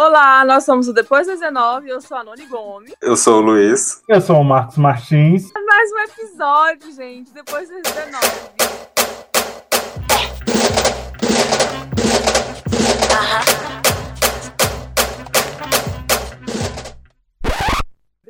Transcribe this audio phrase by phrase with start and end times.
[0.00, 2.94] Olá, nós somos o Depois 19, eu sou a Noni Gomes.
[3.02, 4.00] Eu sou o Luiz.
[4.08, 5.50] Eu sou o Marcos Martins.
[5.52, 8.87] Mais um episódio, gente, Depois 19.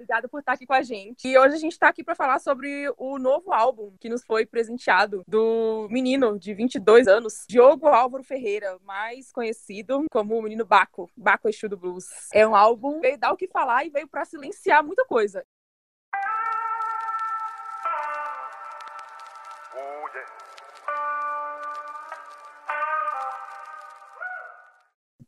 [0.09, 1.29] Obrigada por estar aqui com a gente.
[1.29, 4.47] E hoje a gente está aqui para falar sobre o novo álbum que nos foi
[4.47, 11.11] presenteado do menino de 22 anos, Diogo Álvaro Ferreira, mais conhecido como o menino Baco,
[11.15, 12.07] Baco Exu do Blues.
[12.33, 15.45] É um álbum que veio dar o que falar e veio para silenciar muita coisa.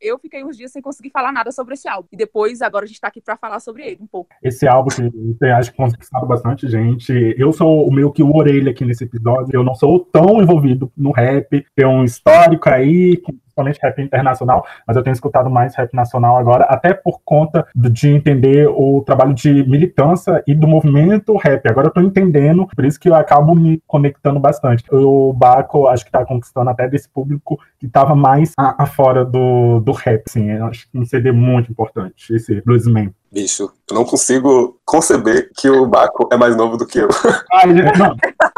[0.01, 2.07] Eu fiquei uns dias sem conseguir falar nada sobre esse álbum.
[2.11, 4.31] E depois, agora a gente tá aqui para falar sobre ele um pouco.
[4.43, 7.35] Esse álbum que tem, acho que conquistado bastante gente.
[7.37, 9.49] Eu sou meio que o orelha aqui nesse episódio.
[9.53, 11.65] Eu não sou tão envolvido no rap.
[11.75, 16.65] Tem um histórico aí, principalmente rap internacional, mas eu tenho escutado mais rap nacional agora,
[16.65, 21.67] até por conta de entender o trabalho de militância e do movimento rap.
[21.67, 24.83] Agora eu tô entendendo, por isso que eu acabo me conectando bastante.
[24.91, 29.91] O Baco, acho que tá conquistando até desse público que tava mais afora do, do
[29.91, 30.49] rap, assim.
[30.51, 33.13] Eu acho que um CD muito importante, esse Bluesman.
[33.31, 37.07] Bicho, eu não consigo conceber que o Baco é mais novo do que eu.
[37.53, 38.15] Ai, não.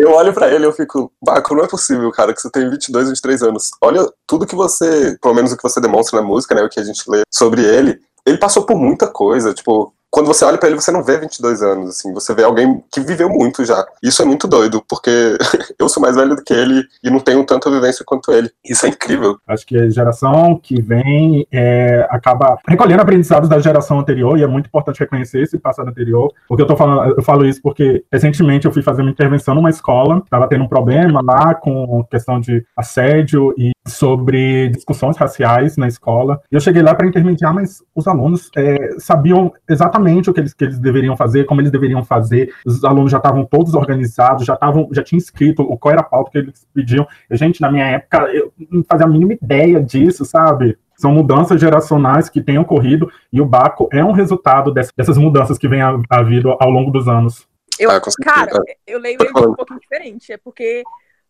[0.00, 2.70] Eu olho para ele e eu fico, Baco, não é possível, cara, que você tem
[2.70, 3.70] 22, 23 anos.
[3.82, 6.80] Olha tudo que você, pelo menos o que você demonstra na música, né, o que
[6.80, 8.00] a gente lê sobre ele.
[8.24, 11.62] Ele passou por muita coisa, tipo, quando você olha para ele, você não vê 22
[11.62, 13.86] anos, assim, você vê alguém que viveu muito já.
[14.02, 15.38] Isso é muito doido, porque
[15.78, 18.50] eu sou mais velho do que ele e não tenho tanta vivência quanto ele.
[18.64, 19.38] Isso é incrível.
[19.46, 24.46] Acho que a geração que vem é, acaba recolhendo aprendizados da geração anterior e é
[24.46, 26.32] muito importante reconhecer esse passado anterior.
[26.48, 29.70] Porque eu tô falando, eu falo isso porque recentemente eu fui fazer uma intervenção numa
[29.70, 35.88] escola, estava tendo um problema lá com questão de assédio e sobre discussões raciais na
[35.88, 36.40] escola.
[36.50, 40.52] E eu cheguei lá para intermediar, mas os alunos é, sabiam exatamente o que eles,
[40.52, 42.52] que eles deveriam fazer, como eles deveriam fazer.
[42.64, 46.04] Os alunos já estavam todos organizados, já estavam, já tinham escrito o qual era a
[46.04, 47.06] pauta que eles pediam.
[47.30, 50.76] E, gente, na minha época, eu não fazia a mínima ideia disso, sabe?
[50.96, 55.66] São mudanças geracionais que têm ocorrido e o Baco é um resultado dessas mudanças que
[55.66, 55.80] vêm
[56.10, 57.48] havido ao longo dos anos.
[57.78, 58.52] Eu, ah, cara,
[58.86, 60.82] eu leio ele um pouquinho diferente, é porque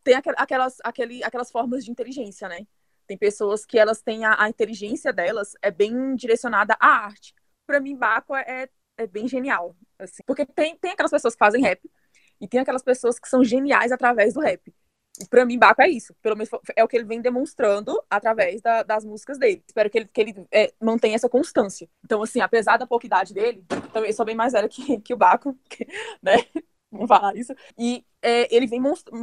[0.02, 2.66] tem aquelas, aquele, aquelas formas de inteligência, né?
[3.06, 7.34] Tem pessoas que elas têm a, a inteligência delas é bem direcionada à arte.
[7.66, 11.62] Para mim, Baco é, é bem genial, assim, porque tem, tem aquelas pessoas que fazem
[11.62, 11.80] rap
[12.40, 14.72] e tem aquelas pessoas que são geniais através do rap.
[15.20, 16.14] E pra mim, Baco é isso.
[16.22, 19.62] Pelo menos é o que ele vem demonstrando através da, das músicas dele.
[19.66, 21.88] Espero que ele, que ele é, mantenha essa constância.
[22.04, 25.16] Então, assim, apesar da pouca idade dele, também sou bem mais velha que, que o
[25.16, 25.58] Baco,
[26.22, 26.36] né?
[26.90, 27.52] Vamos falar isso.
[27.78, 28.82] E é, ele vem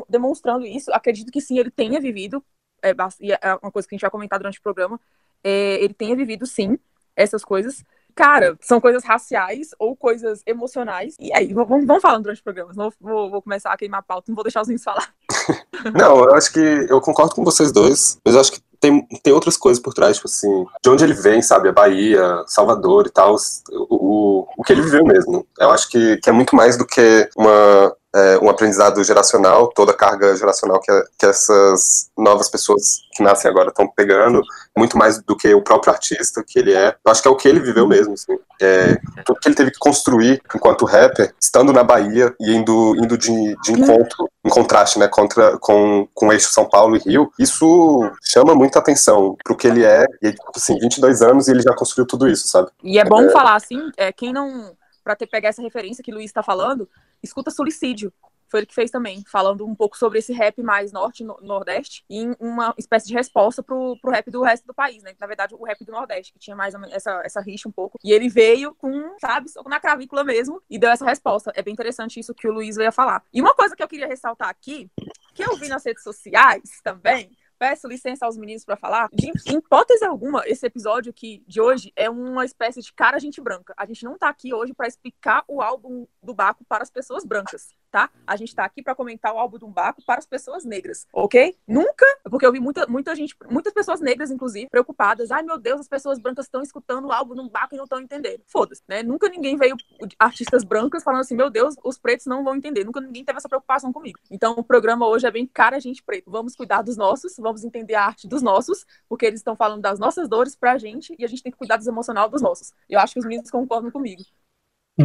[0.09, 0.91] demonstrando isso.
[0.93, 2.43] Acredito que sim, ele tenha vivido.
[2.81, 4.99] É, é uma coisa que a gente vai comentar durante o programa.
[5.43, 6.77] É, ele tenha vivido, sim,
[7.15, 7.83] essas coisas.
[8.15, 11.15] Cara, são coisas raciais ou coisas emocionais.
[11.19, 12.71] E aí, vamos, vamos falando durante o programa.
[12.75, 15.13] Não vou, vou começar a queimar a pauta, não vou deixar os meninos falar.
[15.93, 19.33] não, eu acho que eu concordo com vocês dois, mas eu acho que tem, tem
[19.33, 21.69] outras coisas por trás, tipo assim, de onde ele vem, sabe?
[21.69, 23.35] A Bahia, Salvador e tal,
[23.71, 25.45] o, o, o que ele viveu mesmo.
[25.59, 29.91] Eu acho que, que é muito mais do que uma é, um aprendizado geracional, toda
[29.91, 34.41] a carga geracional que, que essas novas pessoas que nascem agora estão pegando,
[34.77, 36.95] muito mais do que o próprio artista que ele é.
[37.05, 38.37] Eu acho que é o que ele viveu mesmo, assim.
[38.61, 43.17] É, tudo que ele teve que construir enquanto rapper, estando na Bahia e indo, indo
[43.17, 47.31] de, de encontro, em contraste, né, contra, com, com o eixo São Paulo e Rio,
[47.37, 51.73] isso chama muita atenção pro que ele é, e assim, 22 anos e ele já
[51.73, 52.69] construiu tudo isso, sabe?
[52.83, 53.29] E é bom é...
[53.29, 54.71] falar, assim, é, quem não,
[55.03, 56.87] para ter pegar essa referência que o Luiz está falando,
[57.23, 58.13] escuta Solicídio.
[58.49, 62.03] Foi ele que fez também, falando um pouco sobre esse rap mais norte no, nordeste
[62.09, 65.13] e uma espécie de resposta pro, pro rap do resto do país, né?
[65.19, 67.99] Na verdade, o rap do Nordeste, que tinha mais essa, essa rixa um pouco.
[68.03, 71.51] E ele veio com, sabe, na cravícula mesmo e deu essa resposta.
[71.55, 73.21] É bem interessante isso que o Luiz veio falar.
[73.33, 74.89] E uma coisa que eu queria ressaltar aqui,
[75.33, 79.09] que eu vi nas redes sociais também, peço licença aos meninos para falar.
[79.11, 83.73] De, hipótese alguma, esse episódio aqui de hoje é uma espécie de cara gente branca.
[83.77, 87.25] A gente não tá aqui hoje para explicar o álbum do Baco para as pessoas
[87.25, 88.09] brancas tá?
[88.27, 91.55] A gente tá aqui para comentar o álbum do Baco para as pessoas negras, ok?
[91.67, 95.31] Nunca, porque eu vi muita, muita gente, muitas pessoas negras, inclusive, preocupadas.
[95.31, 97.99] Ai, meu Deus, as pessoas brancas estão escutando o álbum do Baco e não estão
[97.99, 98.41] entendendo.
[98.45, 99.01] Foda-se, né?
[99.01, 99.75] Nunca ninguém veio,
[100.19, 102.83] artistas brancas, falando assim, meu Deus, os pretos não vão entender.
[102.83, 104.19] Nunca ninguém teve essa preocupação comigo.
[104.29, 106.29] Então, o programa hoje é bem cara, gente preto.
[106.29, 109.97] Vamos cuidar dos nossos, vamos entender a arte dos nossos, porque eles estão falando das
[109.97, 112.73] nossas dores pra gente e a gente tem que cuidar dos emocional dos nossos.
[112.89, 114.23] Eu acho que os meninos concordam comigo.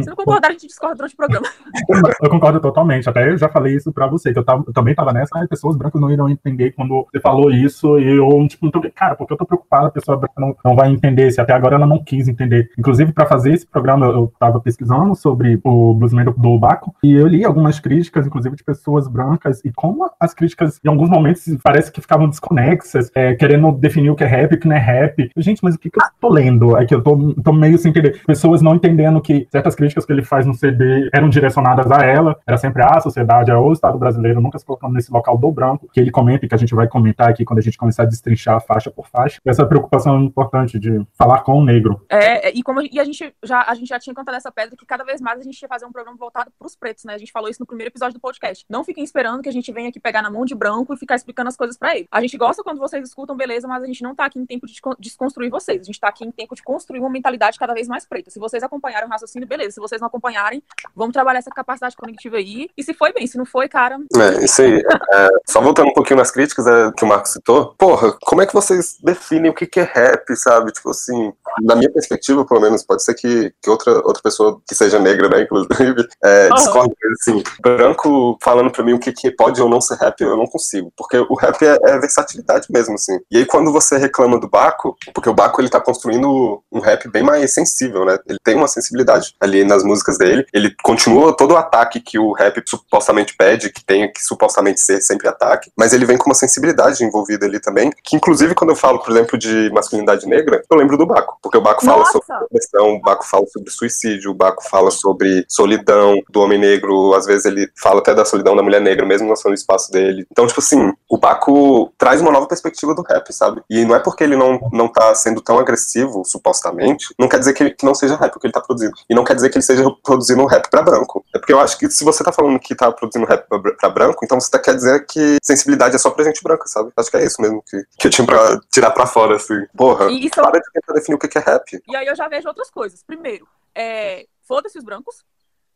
[0.01, 1.45] Se não concordar, a gente discorda durante o programa.
[2.21, 3.07] eu concordo totalmente.
[3.07, 5.47] Até eu já falei isso pra você, que eu, tava, eu também tava nessa, ah,
[5.47, 9.33] pessoas brancas não irão entender quando você falou isso, e eu, tipo, tô, cara, porque
[9.33, 12.03] eu tô preocupado, a pessoa branca não, não vai entender, se até agora ela não
[12.03, 12.71] quis entender.
[12.77, 17.27] Inclusive, para fazer esse programa, eu tava pesquisando sobre o bluesman do Baco, e eu
[17.27, 21.91] li algumas críticas, inclusive de pessoas brancas, e como as críticas, em alguns momentos, parece
[21.91, 24.79] que ficavam desconexas, é, querendo definir o que é rap e o que não é
[24.79, 25.29] rap.
[25.37, 26.75] Gente, mas o que, que eu tô lendo?
[26.77, 28.21] É que eu tô, tô meio sem entender.
[28.25, 32.39] Pessoas não entendendo que certas críticas que ele faz no CD eram direcionadas a ela,
[32.45, 35.89] era sempre a sociedade, é o Estado brasileiro, nunca se colocando nesse local do branco,
[35.91, 38.05] que ele comenta e que a gente vai comentar aqui quando a gente começar a
[38.05, 39.39] destrinchar faixa por faixa.
[39.45, 42.05] Essa preocupação é importante de falar com o negro.
[42.09, 44.85] É, e como e a gente já a gente já tinha contado essa pedra que
[44.85, 47.13] cada vez mais a gente ia fazer um programa voltado para os pretos, né?
[47.13, 48.65] A gente falou isso no primeiro episódio do podcast.
[48.69, 51.15] Não fiquem esperando que a gente venha aqui pegar na mão de branco e ficar
[51.15, 52.07] explicando as coisas para ele.
[52.11, 54.67] A gente gosta quando vocês escutam, beleza, mas a gente não tá aqui em tempo
[54.67, 55.81] de desconstruir vocês.
[55.81, 58.29] A gente tá aqui em tempo de construir uma mentalidade cada vez mais preta.
[58.29, 59.72] Se vocês acompanharem o raciocínio, beleza.
[59.73, 60.63] Se vocês não acompanharem,
[60.95, 62.69] vamos trabalhar essa capacidade cognitiva aí.
[62.77, 63.97] E se foi bem, se não foi, cara.
[64.15, 64.81] É, isso aí.
[65.13, 67.73] É, só voltando um pouquinho nas críticas é, que o Marcos citou.
[67.77, 70.71] Porra, como é que vocês definem o que, que é rap, sabe?
[70.71, 74.75] Tipo assim, na minha perspectiva, pelo menos, pode ser que, que outra, outra pessoa que
[74.75, 76.55] seja negra, né, inclusive, é, uhum.
[76.55, 80.37] discorde, assim, branco falando pra mim o que, que pode ou não ser rap, eu
[80.37, 83.19] não consigo, porque o rap é, é, versatilidade mesmo, assim.
[83.29, 87.09] E aí quando você reclama do Baco, porque o Baco, ele tá construindo um rap
[87.09, 91.53] bem mais sensível, né, ele tem uma sensibilidade ali nas músicas dele, ele continua todo
[91.53, 95.93] o ataque que o rap supostamente pede, que tem que supostamente ser sempre ataque, mas
[95.93, 99.37] ele vem com uma sensibilidade envolvida ali também, que inclusive quando eu falo, por exemplo,
[99.37, 101.37] de masculinidade negra, eu lembro do Baco.
[101.43, 105.45] Porque o Baco fala sobre depressão, o Baco fala sobre suicídio, o Baco fala sobre
[105.49, 109.27] solidão do homem negro, às vezes ele fala até da solidão da mulher negra, mesmo
[109.27, 110.25] não sendo o espaço dele.
[110.31, 113.61] Então, tipo assim, o Baco traz uma nova perspectiva do rap, sabe?
[113.69, 117.53] E não é porque ele não, não tá sendo tão agressivo, supostamente, não quer dizer
[117.53, 118.93] que, ele, que não seja rap o que ele tá produzindo.
[119.09, 121.25] E não quer dizer que ele seja produzindo um rap pra branco.
[121.35, 123.89] É porque eu acho que se você tá falando que tá produzindo rap pra, pra
[123.89, 126.91] branco, então você tá, quer dizer que sensibilidade é só pra gente branca, sabe?
[126.95, 129.65] Acho que é isso mesmo que, que eu tinha pra tirar pra fora, assim.
[129.75, 130.29] Porra, isso...
[130.35, 131.83] para de tentar definir o que que é rap.
[131.87, 133.03] E aí eu já vejo outras coisas.
[133.03, 135.25] Primeiro, é, foda-se os brancos,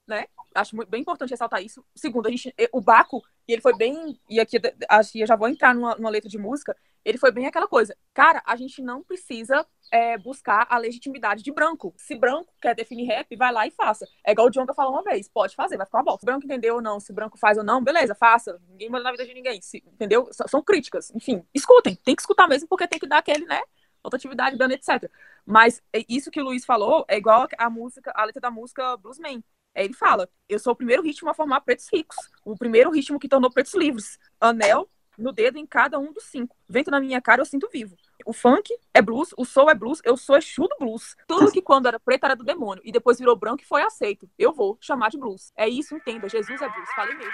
[0.08, 0.26] né?
[0.54, 1.84] Acho muito, bem importante ressaltar isso.
[1.96, 5.48] Segundo, a gente, o Baco, e ele foi bem, e aqui que eu já vou
[5.48, 7.96] entrar numa, numa, letra de música, ele foi bem aquela coisa.
[8.14, 11.94] Cara, a gente não precisa é, buscar a legitimidade de branco.
[11.98, 14.08] Se branco quer definir rap, vai lá e faça.
[14.26, 16.22] É igual o Jonga falou uma vez, pode fazer, vai ficar uma bosta.
[16.22, 18.60] Se branco entendeu ou não, se branco faz ou não, beleza, faça.
[18.70, 20.30] Ninguém manda na vida de ninguém, se, entendeu?
[20.32, 21.12] São críticas.
[21.16, 23.62] Enfim, escutem, tem que escutar mesmo, porque tem que dar aquele, né?
[24.08, 25.10] rotatividade, dano, etc.
[25.48, 28.98] Mas é isso que o Luiz falou é igual a música, a letra da música
[28.98, 29.42] Bluesman.
[29.74, 33.18] É, ele fala: Eu sou o primeiro ritmo a formar pretos ricos, o primeiro ritmo
[33.18, 34.20] que tornou pretos livres.
[34.42, 36.56] Anel no dedo em cada um dos cinco.
[36.70, 37.96] Vento na minha cara, eu sinto vivo.
[38.26, 41.16] O funk é blues, o soul é blues, eu sou Exu do blues.
[41.28, 44.30] Tudo que quando era preto era do demônio e depois virou branco e foi aceito.
[44.38, 45.52] Eu vou chamar de blues.
[45.56, 46.30] É isso, entenda.
[46.30, 46.90] Jesus é blues.
[46.94, 47.34] Falei mesmo.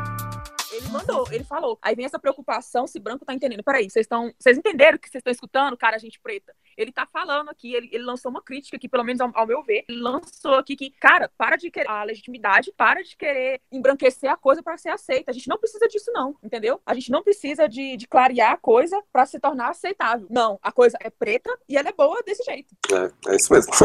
[0.91, 1.77] mandou, ele falou.
[1.81, 3.63] Aí vem essa preocupação se branco tá entendendo.
[3.63, 4.31] Peraí, vocês estão.
[4.37, 6.53] Vocês entenderam que vocês estão escutando, cara, gente preta?
[6.77, 9.63] Ele tá falando aqui, ele, ele lançou uma crítica aqui, pelo menos ao, ao, meu
[9.63, 9.83] ver.
[9.87, 14.37] Ele lançou aqui que, cara, para de querer a legitimidade, para de querer embranquecer a
[14.37, 15.31] coisa para ser aceita.
[15.31, 16.81] A gente não precisa disso, não, entendeu?
[16.85, 20.27] A gente não precisa de, de clarear a coisa para se tornar aceitável.
[20.29, 22.73] Não, a coisa é preta e ela é boa desse jeito.
[22.91, 23.71] É, é isso mesmo.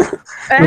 [0.49, 0.59] É,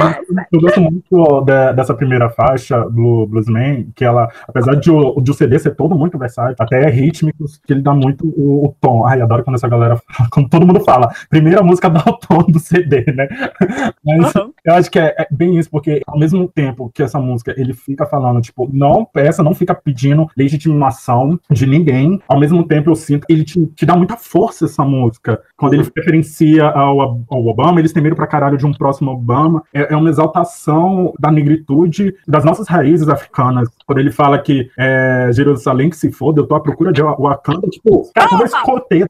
[0.52, 5.32] eu gosto muito de, dessa primeira faixa do Bluesman, que ela, apesar de o, de
[5.32, 9.06] o CD ser todo muito versátil, até rítmicos, que ele dá muito o, o tom.
[9.06, 11.12] Ai, adoro quando essa galera fala, quando todo mundo fala.
[11.30, 13.28] Primeira música dá o tom do CD, né?
[14.06, 14.54] Mas uhum.
[14.64, 17.74] eu acho que é, é, bem isso, porque ao mesmo tempo que essa música ele
[17.74, 22.96] fica falando, tipo, não peça, não fica pedindo legitimação de ninguém, ao mesmo tempo eu
[22.96, 25.42] sinto que ele te, te dá muita força essa música.
[25.58, 29.64] Quando ele referencia ao, ao Obama, eles temeram pra caralho de um próximo Obama.
[29.74, 33.70] É, é, uma exaltação da negritude, das nossas raízes africanas.
[33.86, 37.68] Quando ele fala que é, Jerusalém que se foda, eu tô à procura de Wakanda,
[37.70, 39.06] tipo, cara, quando eu escutei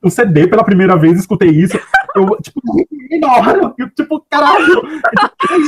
[0.00, 1.76] o CD pela primeira vez, escutei isso,
[2.14, 2.60] eu, tipo,
[3.10, 4.82] enorme, tipo, caralho.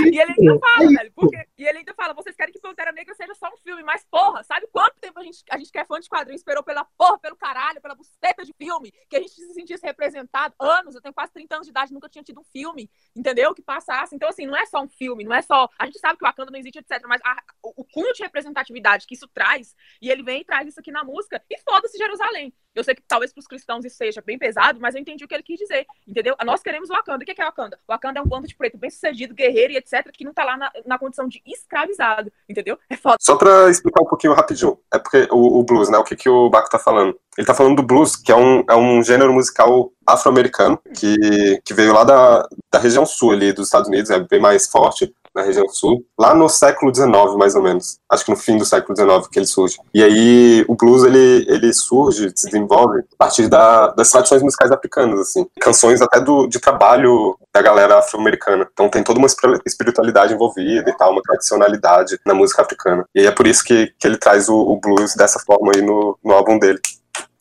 [0.06, 3.12] e ele ainda fala, velho, porque, e ele ainda fala, vocês querem que Pantera Negra
[3.14, 5.84] seja só um filme, mas porra, sabe quanto tempo a gente, a gente que é
[5.84, 9.32] fã de quadrinhos esperou pela porra, pelo caralho, pela buceta de filme, que a gente
[9.32, 10.54] se sentisse representado.
[10.60, 13.52] Anos, eu tenho quase 30 anos de idade, nunca tinha tido um filme, entendeu?
[13.54, 14.14] Que passasse.
[14.14, 15.68] Então, assim, não é só um filme, não é só.
[15.78, 17.02] A gente sabe que o Wakanda não existe, etc.
[17.08, 20.78] Mas a, o, o cunho de representatividade que isso traz, e ele vem traz isso
[20.78, 22.52] aqui na música, e foda-se Jerusalém.
[22.74, 25.28] Eu sei que talvez para os cristãos isso seja bem pesado, mas eu entendi o
[25.28, 26.36] que ele quis dizer, entendeu?
[26.44, 27.22] Nós queremos Wakanda.
[27.22, 27.78] O que é Wakanda?
[27.88, 30.58] Wakanda é um bando de preto bem sucedido, guerreiro e etc., que não tá lá
[30.58, 32.78] na, na condição de escravizado, entendeu?
[32.90, 33.16] É foda.
[33.18, 35.96] Só para explicar um pouquinho rapidinho, é porque o, o, blues, né?
[35.96, 37.18] O que, que o Baco tá falando?
[37.36, 41.72] Ele tá falando do blues, que é um, é um gênero musical afro-americano, que, que
[41.72, 45.42] veio lá da, da região sul ali dos Estados Unidos, é bem mais forte na
[45.42, 47.98] região sul, lá no século XIX, mais ou menos.
[48.10, 49.78] Acho que no fim do século XIX que ele surge.
[49.94, 54.70] E aí o blues ele, ele surge, se desenvolve a partir da, das tradições musicais
[54.70, 55.46] africanas, assim.
[55.60, 58.68] Canções até do, de trabalho da galera afro-americana.
[58.72, 59.28] Então tem toda uma
[59.66, 63.06] espiritualidade envolvida e tal, uma tradicionalidade na música africana.
[63.14, 66.18] E é por isso que, que ele traz o, o blues dessa forma aí no,
[66.24, 66.80] no álbum dele.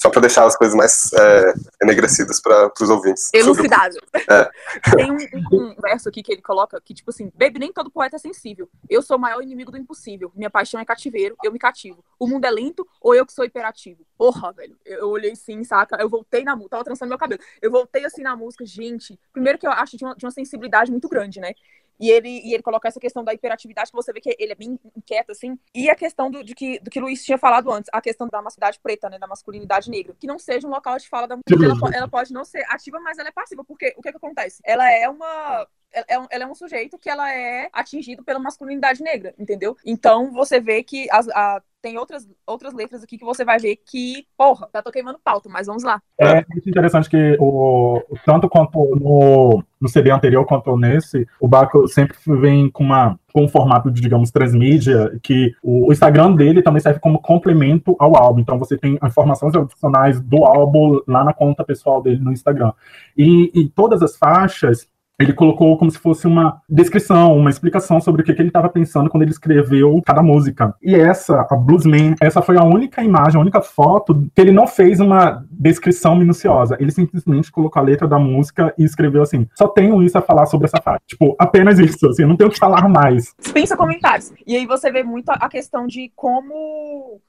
[0.01, 1.53] Só para deixar as coisas mais é,
[1.84, 3.29] enegrecidas para os ouvintes.
[3.31, 4.01] Elucidável.
[4.15, 4.50] É.
[4.98, 5.17] Tem um,
[5.51, 8.67] um, verso aqui que ele coloca que, tipo assim, baby, nem todo poeta é sensível.
[8.89, 10.31] Eu sou o maior inimigo do impossível.
[10.36, 12.03] Minha paixão é cativeiro, eu me cativo.
[12.17, 14.03] O mundo é lento ou eu que sou hiperativo?
[14.17, 14.75] Porra, velho.
[14.84, 15.96] Eu, olhei assim, saca?
[16.01, 17.41] Eu voltei na música, tava trançando meu cabelo.
[17.62, 19.20] Eu voltei assim na música, gente.
[19.31, 21.53] Primeiro que eu acho de uma, de uma sensibilidade muito grande, né?
[22.01, 24.55] E ele, e ele coloca essa questão da hiperatividade, que você vê que ele é
[24.55, 25.58] bem inquieto, assim.
[25.74, 28.27] E a questão do, de que, do que o Luiz tinha falado antes, a questão
[28.27, 29.20] da masculinidade preta, né?
[29.20, 30.15] Da masculinidade negra.
[30.20, 31.70] Que não seja um local de fala da mulher.
[31.70, 33.63] Ela, ela, pode não ser ativa, mas ela é passiva.
[33.63, 34.62] Porque o que, que acontece?
[34.65, 35.67] Ela é uma
[36.07, 39.75] ela é, um, sujeito que ela é atingido pela masculinidade negra, entendeu?
[39.86, 43.77] Então você vê que as, a, tem outras, outras letras aqui que você vai ver
[43.77, 46.01] que, porra, já tô queimando pauta, mas vamos lá.
[46.17, 51.88] É muito interessante que o, tanto quanto no, no CD anterior quanto nesse, o Baco
[51.88, 56.62] sempre vem com uma com um formato de, digamos, transmídia, que o, o, Instagram dele
[56.62, 58.41] também serve como complemento ao álbum.
[58.41, 62.74] Então você tem informações adicionais do álbum lá na conta pessoal dele no Instagram.
[63.17, 64.86] E, e todas as faixas
[65.21, 68.69] ele colocou como se fosse uma descrição, uma explicação sobre o que, que ele estava
[68.69, 70.75] pensando quando ele escreveu cada música.
[70.81, 74.67] E essa, a Bluesman, essa foi a única imagem, a única foto que ele não
[74.67, 76.77] fez uma descrição minuciosa.
[76.79, 80.45] Ele simplesmente colocou a letra da música e escreveu assim: só tenho isso a falar
[80.45, 81.01] sobre essa faixa.
[81.05, 83.33] Tipo, apenas isso, assim, não tenho o que falar mais.
[83.39, 84.33] Dispensa comentários.
[84.45, 87.21] E aí você vê muito a questão de como.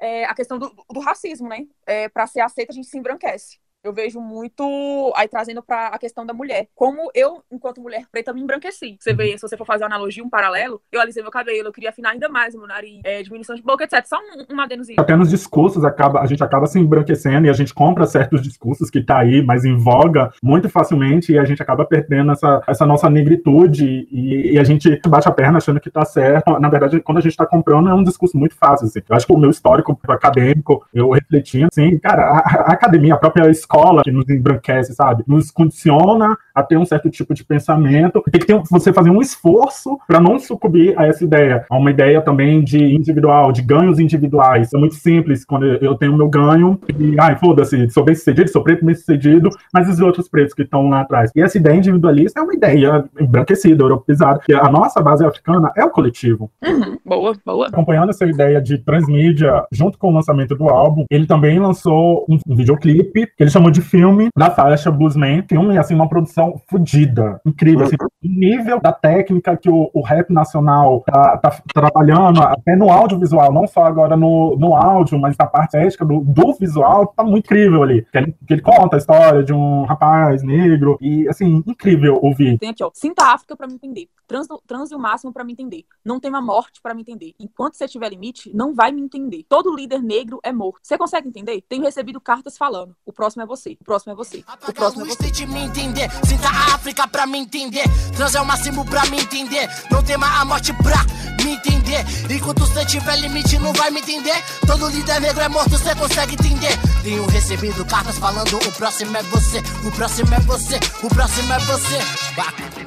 [0.00, 1.66] É, a questão do, do racismo, né?
[1.84, 5.98] É, para ser aceita, a gente se embranquece eu vejo muito aí trazendo para a
[5.98, 6.68] questão da mulher.
[6.74, 8.96] Como eu, enquanto mulher preta, me embranqueci.
[9.00, 11.72] Você vê, se você for fazer uma analogia, um paralelo, eu alisei meu cabelo, eu
[11.72, 14.04] queria afinar ainda mais meu nariz, é, diminuição de boca, etc.
[14.04, 15.00] Só um, um adenozinho.
[15.00, 18.90] Até nos discursos, acaba, a gente acaba se embranquecendo e a gente compra certos discursos
[18.90, 22.84] que tá aí, mas em voga, muito facilmente, e a gente acaba perdendo essa, essa
[22.84, 26.58] nossa negritude e, e a gente bate a perna achando que tá certo.
[26.58, 29.00] Na verdade, quando a gente tá comprando, é um discurso muito fácil, assim.
[29.08, 33.18] Eu acho que o meu histórico acadêmico, eu refletindo, assim, cara, a, a academia, a
[33.18, 35.24] própria escola, escola que nos embranquece, sabe?
[35.26, 38.22] Nos condiciona a ter um certo tipo de pensamento.
[38.30, 41.64] Tem que ter, você fazer um esforço para não sucumbir a essa ideia.
[41.70, 44.72] A uma ideia também de individual, de ganhos individuais.
[44.72, 48.62] É muito simples quando eu tenho meu ganho e, ai, foda-se, sou bem sucedido, sou
[48.62, 51.30] preto bem sucedido, mas os outros pretos que estão lá atrás.
[51.34, 54.40] E essa ideia individualista é uma ideia embranquecida, europeizada.
[54.48, 56.50] E a nossa base africana é o coletivo.
[56.66, 57.68] Uhum, boa, boa.
[57.68, 62.38] Acompanhando essa ideia de transmídia, junto com o lançamento do álbum, ele também lançou um,
[62.46, 65.42] um videoclipe que ele chamou de filme da faixa Bluesman.
[65.48, 67.84] Filme, assim, uma produção fodida, incrível.
[67.84, 72.90] Assim, o nível da técnica que o, o rap nacional tá, tá, trabalhando, até no
[72.90, 77.24] audiovisual, não só agora no, no áudio, mas na parte estética do, do visual, tá
[77.24, 78.06] muito incrível ali.
[78.12, 82.58] Que ele, que ele conta a história de um rapaz negro e, assim, incrível ouvir.
[82.58, 84.08] Tem aqui, ó, sinta a África pra me entender.
[84.28, 85.86] Trans, transe o máximo para me entender.
[86.04, 87.34] Não tema morte para me entender.
[87.40, 89.44] Enquanto você tiver limite, não vai me entender.
[89.48, 90.80] Todo líder negro é morto.
[90.82, 91.62] Você consegue entender?
[91.66, 92.94] Tenho recebido cartas falando.
[93.06, 93.78] O próximo é você.
[93.80, 94.44] O próximo é você.
[94.68, 95.30] O próximo é você.
[95.30, 96.10] De me entender.
[96.26, 97.84] Sinta a África pra me entender.
[98.14, 99.66] Trans é o máximo pra me entender.
[99.90, 101.02] Não tema a morte pra
[101.42, 102.04] me entender.
[102.30, 104.36] Enquanto você tiver limite, não vai me entender.
[104.66, 106.78] Todo líder negro é morto, você consegue entender.
[107.02, 109.58] Tenho recebido cartas falando: o próximo é você.
[109.86, 110.76] O próximo é você.
[111.02, 112.27] O próximo é você.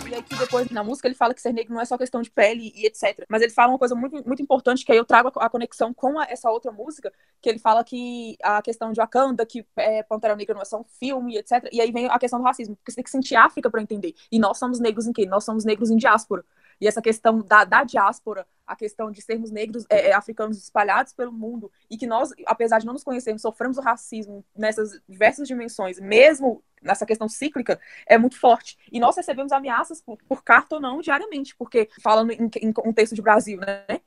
[0.10, 2.29] E aqui depois na música ele fala que ser negro não é só questão de
[2.29, 3.25] pele e etc.
[3.29, 6.20] Mas ele fala uma coisa muito, muito importante que aí eu trago a, conexão com
[6.20, 10.36] a, essa outra música, que ele fala que a questão de Wakanda, que é, Pantera
[10.36, 11.67] Negra não é só um filme, etc.
[11.72, 14.13] E aí vem a questão do racismo, porque você tem que sentir África para entender.
[14.31, 15.25] E nós somos negros em quê?
[15.25, 16.43] Nós somos negros em diáspora.
[16.82, 21.14] E essa questão da, da diáspora, a questão de sermos negros é, é, africanos espalhados
[21.14, 25.48] pelo mundo e que nós, apesar de não nos conhecermos, sofremos o racismo nessas diversas
[25.48, 28.78] dimensões, mesmo nessa questão cíclica, é muito forte.
[28.92, 33.14] E nós recebemos ameaças por, por carta ou não diariamente, porque falando em, em contexto
[33.14, 34.02] de Brasil, né?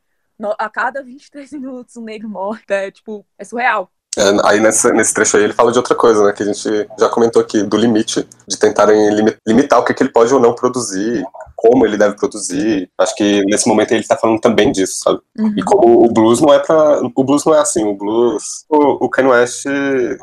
[0.59, 2.61] a cada 23 minutos um negro morre.
[2.69, 3.91] É, tipo, é surreal.
[4.17, 6.33] É, aí nessa, nesse trecho aí ele fala de outra coisa, né?
[6.33, 8.97] Que a gente já comentou aqui, do limite, de tentarem
[9.47, 11.25] limitar o que, que ele pode ou não produzir,
[11.65, 12.91] como ele deve produzir.
[12.99, 15.21] Acho que nesse momento ele está falando também disso, sabe?
[15.39, 15.55] Uhum.
[15.57, 19.07] E como o blues não é para, o blues não é assim, o blues, o,
[19.07, 19.65] o Kanye West,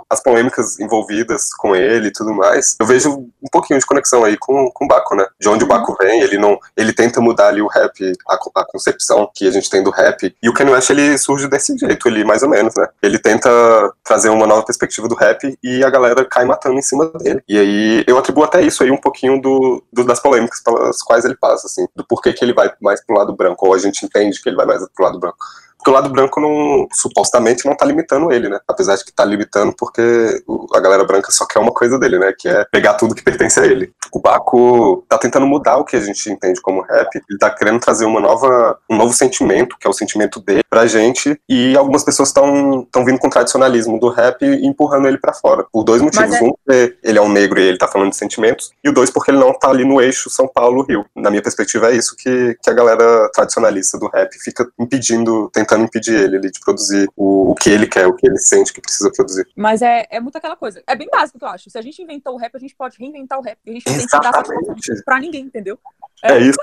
[0.07, 4.37] as polêmicas envolvidas com ele e tudo mais, eu vejo um pouquinho de conexão aí
[4.37, 5.25] com, com o Baco, né?
[5.39, 8.65] De onde o Baco vem, ele não, ele tenta mudar ali o rap, a, a
[8.65, 10.35] concepção que a gente tem do rap.
[10.43, 12.87] E o Kanye West ele surge desse jeito, ele mais ou menos, né?
[13.01, 13.49] Ele tenta
[14.03, 17.41] trazer uma nova perspectiva do rap e a galera cai matando em cima dele.
[17.49, 21.25] E aí eu atribuo até isso aí um pouquinho do, do das polêmicas pelas quais
[21.25, 24.05] ele passa, assim, do porquê que ele vai mais pro lado branco, ou a gente
[24.05, 25.37] entende que ele vai mais pro lado branco.
[25.81, 28.59] Porque o lado branco não, supostamente não tá limitando ele, né?
[28.67, 30.43] Apesar de que tá limitando porque
[30.75, 32.31] a galera branca só quer uma coisa dele, né?
[32.37, 33.91] Que é pegar tudo que pertence a ele.
[34.13, 37.07] O Baco tá tentando mudar o que a gente entende como rap.
[37.27, 40.85] Ele tá querendo trazer uma nova, um novo sentimento, que é o sentimento dele, pra
[40.85, 41.35] gente.
[41.49, 45.65] E algumas pessoas estão vindo com o tradicionalismo do rap e empurrando ele para fora.
[45.73, 46.35] Por dois motivos.
[46.35, 46.43] É...
[46.43, 48.71] Um, porque ele é um negro e ele tá falando de sentimentos.
[48.83, 51.05] E o dois, porque ele não tá ali no eixo São Paulo-Rio.
[51.15, 55.70] Na minha perspectiva, é isso que, que a galera tradicionalista do rap fica impedindo, tentando
[55.71, 58.73] tentando impedir ele, ele de produzir o, o que ele quer, o que ele sente
[58.73, 59.47] que precisa produzir.
[59.55, 60.83] Mas é, é muito aquela coisa.
[60.85, 61.69] É bem básico que eu acho.
[61.69, 63.57] Se a gente inventou o rap, a gente pode reinventar o rap.
[63.65, 64.43] A gente não tem que dar
[65.05, 65.79] pra ninguém, entendeu?
[66.23, 66.57] É, é isso.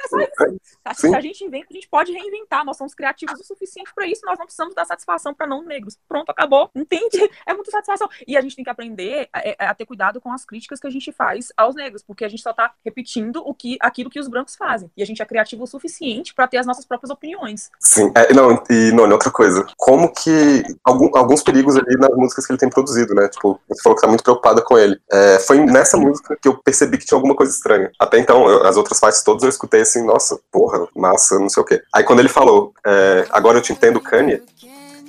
[0.84, 2.64] É Se a gente inventa, a gente pode reinventar.
[2.64, 4.22] Nós somos criativos o suficiente para isso.
[4.24, 5.98] Nós não precisamos dar satisfação para não negros.
[6.08, 6.70] Pronto, acabou.
[6.74, 7.08] Entende?
[7.46, 8.08] É muita satisfação.
[8.26, 10.86] E a gente tem que aprender a, é, a, ter cuidado com as críticas que
[10.86, 14.20] a gente faz aos negros, porque a gente só tá repetindo o que, aquilo que
[14.20, 14.90] os brancos fazem.
[14.94, 17.70] E a gente é criativo o suficiente para ter as nossas próprias opiniões.
[17.80, 18.12] Sim.
[18.14, 19.66] É, não, e não, outra coisa.
[19.76, 20.62] Como que.
[20.84, 23.28] Algum, alguns perigos ali nas músicas que ele tem produzido, né?
[23.28, 25.00] Tipo, você falou que tá muito preocupada com ele.
[25.10, 27.90] É, foi nessa música que eu percebi que tinha alguma coisa estranha.
[27.98, 31.62] Até então, eu, as outras faixas todas eu escutei assim, nossa, porra, massa, não sei
[31.62, 31.83] o quê.
[31.95, 34.43] Aí quando ele falou, é, agora eu te entendo, Kanye,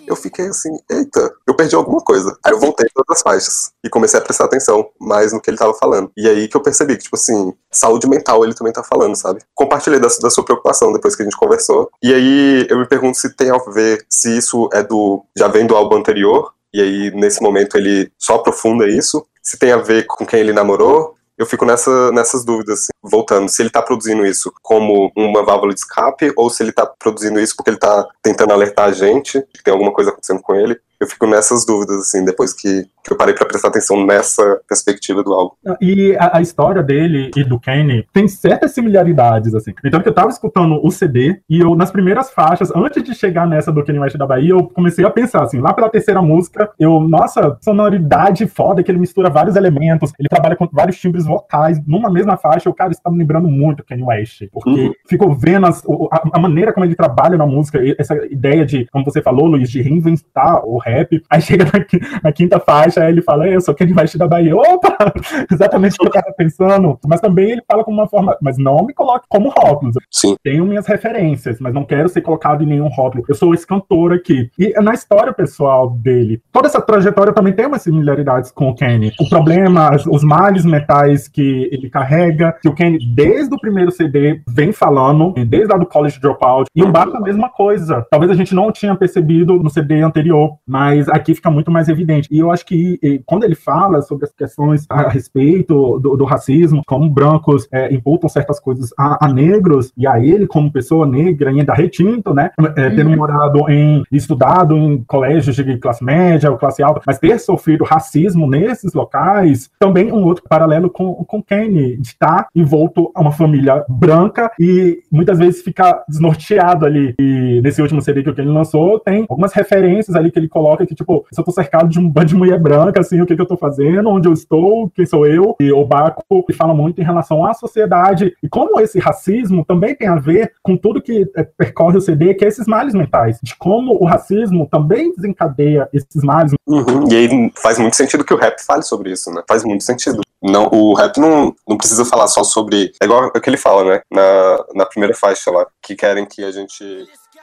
[0.09, 2.35] eu fiquei assim, eita, eu perdi alguma coisa.
[2.43, 5.57] Aí eu voltei todas as faixas e comecei a prestar atenção mais no que ele
[5.57, 6.11] tava falando.
[6.17, 9.41] E aí que eu percebi que, tipo assim, saúde mental ele também tá falando, sabe?
[9.53, 11.91] Compartilhei da, da sua preocupação depois que a gente conversou.
[12.01, 15.23] E aí eu me pergunto se tem a ver, se isso é do.
[15.37, 19.25] já vem do álbum anterior, e aí nesse momento ele só aprofunda isso.
[19.43, 23.47] Se tem a ver com quem ele namorou, eu fico nessa, nessas dúvidas, assim, voltando,
[23.47, 27.39] se ele está produzindo isso como uma válvula de escape ou se ele está produzindo
[27.39, 30.77] isso porque ele está tentando alertar a gente que tem alguma coisa acontecendo com ele.
[30.99, 35.23] Eu fico nessas dúvidas, assim, depois que, que eu parei para prestar atenção nessa perspectiva
[35.23, 35.55] do álbum.
[35.81, 39.73] E a, a, história dele e do Kenny tem certas similaridades, assim.
[39.85, 43.47] Então, que eu tava escutando o CD e eu, nas primeiras faixas, antes de chegar
[43.47, 46.69] nessa do Kenny West da Bahia, eu comecei a pensar, assim, lá pela terceira música,
[46.77, 51.79] eu, nossa, sonoridade foda, que ele mistura vários elementos, ele trabalha com vários timbres vocais
[51.87, 54.93] numa mesma faixa, o cara está me lembrando muito Kenny West, porque uhum.
[55.07, 59.05] fico vendo as, a, a, maneira como ele trabalha na música, essa ideia de, como
[59.05, 60.88] você falou, Luiz, de reinventar o rap,
[61.29, 64.55] aí chega na, na quinta faixa, ele fala, eu sou Kenny West da Bahia.
[64.55, 64.97] Opa!
[65.51, 66.99] Exatamente o que eu estava pensando.
[67.07, 69.95] Mas também ele fala como uma forma, mas não me coloque como rótulos.
[70.09, 70.35] Sim.
[70.43, 73.23] Tenho minhas referências, mas não quero ser colocado em nenhum rótulo.
[73.27, 74.49] Eu sou esse cantor aqui.
[74.57, 79.11] E na história pessoal dele, toda essa trajetória também tem umas similaridades com o Kenny.
[79.19, 84.41] O problema, os males mentais que ele carrega, que o Kenny, desde o primeiro CD,
[84.47, 88.05] vem falando, desde lá do College Dropout, e o Baco a mesma coisa.
[88.09, 90.78] Talvez a gente não tinha percebido no CD anterior, mas
[91.11, 92.27] aqui fica muito mais evidente.
[92.31, 96.81] E eu acho que quando ele fala sobre as questões a respeito do, do racismo,
[96.85, 101.49] como brancos é, imputam certas coisas a, a, negros, e a ele, como pessoa negra,
[101.49, 102.51] ainda retinto, né?
[102.75, 103.17] É, tendo uhum.
[103.17, 108.47] morado em, estudado em colégios de classe média ou classe alta, mas ter sofrido racismo
[108.49, 113.83] nesses locais, também um outro paralelo com, com Kenny, de estar envolto a uma família
[113.87, 117.15] branca e muitas vezes ficar desnorteado ali.
[117.19, 120.95] E nesse último CD que Kenny lançou, tem algumas referências ali que ele coloca que,
[120.95, 123.41] tipo, se eu tô cercado de um bando de mulher branca, assim, o que, que
[123.41, 127.03] eu tô fazendo, onde eu estou, quem sou eu, e o Baco fala muito em
[127.03, 131.43] relação à sociedade e como esse racismo também tem a ver com tudo que é,
[131.43, 136.23] percorre o CD, que é esses males mentais, de como o racismo também desencadeia esses
[136.23, 136.53] males.
[136.67, 137.09] Uhum.
[137.09, 139.41] E aí faz muito sentido que o rap fale sobre isso, né?
[139.47, 140.21] Faz muito sentido.
[140.41, 142.93] Não, o rap não, não precisa falar só sobre.
[143.01, 144.01] É igual o que ele fala, né?
[144.09, 146.83] Na, na primeira faixa lá, que querem que a gente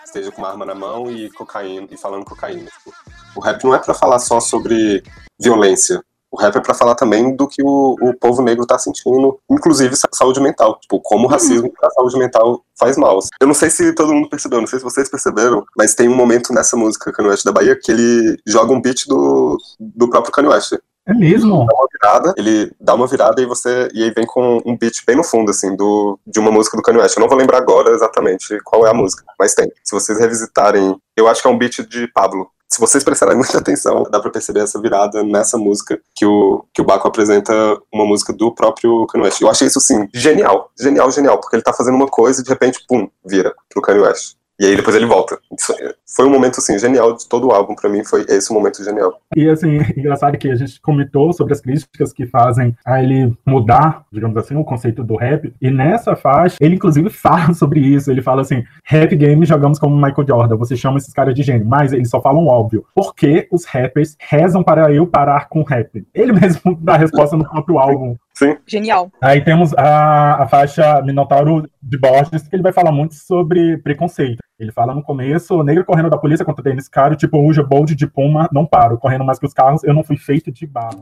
[0.07, 2.65] esteja com uma arma na mão e cocaína e falando cocaína.
[2.65, 2.93] Tipo,
[3.37, 5.03] o rap não é para falar só sobre
[5.39, 6.03] violência.
[6.31, 9.95] O rap é para falar também do que o, o povo negro está sentindo, inclusive
[10.13, 10.79] saúde mental.
[10.81, 13.21] Tipo, como o racismo a saúde mental faz mal.
[13.41, 16.17] Eu não sei se todo mundo percebeu, não sei se vocês perceberam, mas tem um
[16.17, 20.33] momento nessa música Kanye West da Bahia que ele joga um beat do, do próprio
[20.33, 20.75] Kanye West.
[21.07, 21.65] É mesmo?
[21.67, 25.05] Dá uma virada, ele dá uma virada e você e aí vem com um beat
[25.07, 27.17] bem no fundo assim do de uma música do Kanye West.
[27.17, 29.71] Eu não vou lembrar agora exatamente qual é a música, mas tem.
[29.85, 32.51] Se vocês revisitarem, eu acho que é um beat de Pablo.
[32.69, 36.83] Se vocês prestarem muita atenção, dá pra perceber essa virada nessa música que o, que
[36.83, 37.53] o Baco apresenta
[37.93, 39.41] uma música do próprio Kanye West.
[39.41, 40.73] Eu achei isso, assim, genial.
[40.79, 41.39] Genial, genial.
[41.39, 44.35] Porque ele tá fazendo uma coisa e de repente, pum, vira pro Kanye West.
[44.59, 45.39] E aí depois ele volta.
[45.57, 45.75] Isso
[46.17, 49.21] foi um momento assim genial de todo o álbum para mim, foi esse momento genial.
[49.35, 54.05] E assim, engraçado que a gente comentou sobre as críticas que fazem a ele mudar,
[54.11, 55.53] digamos assim, o conceito do rap.
[55.61, 58.11] E nessa faixa, ele inclusive fala sobre isso.
[58.11, 61.67] Ele fala assim: "Rap game jogamos como Michael Jordan, você chama esses caras de gênio",
[61.67, 62.85] mas eles só falam óbvio.
[62.95, 66.07] Por que os rappers rezam para eu parar com rap?
[66.15, 68.17] Ele mesmo dá a resposta no próprio álbum.
[68.37, 68.57] Sim.
[68.67, 69.11] Genial.
[69.21, 74.39] Aí temos a, a faixa Minotauro de Borges, que ele vai falar muito sobre preconceito.
[74.59, 78.07] Ele fala no começo, negro correndo da polícia contra Dennis Caro, tipo, Uja Bold de
[78.07, 78.99] Puma, não paro.
[78.99, 81.01] Correndo mais que os carros, eu não fui feito de barro.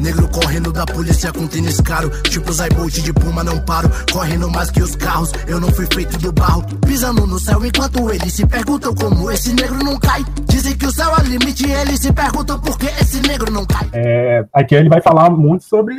[0.00, 3.88] Negro correndo da polícia com tênis caro, tipo Bolt de Puma, não paro.
[4.12, 6.64] Correndo mais que os carros, eu não fui feito do barro.
[6.84, 10.24] Pisando no céu enquanto eles se perguntam como esse negro não cai.
[10.48, 13.88] Dizem que o céu é limite, eles se perguntam por que esse negro não cai.
[13.92, 15.94] É, aqui ele vai falar muito sobre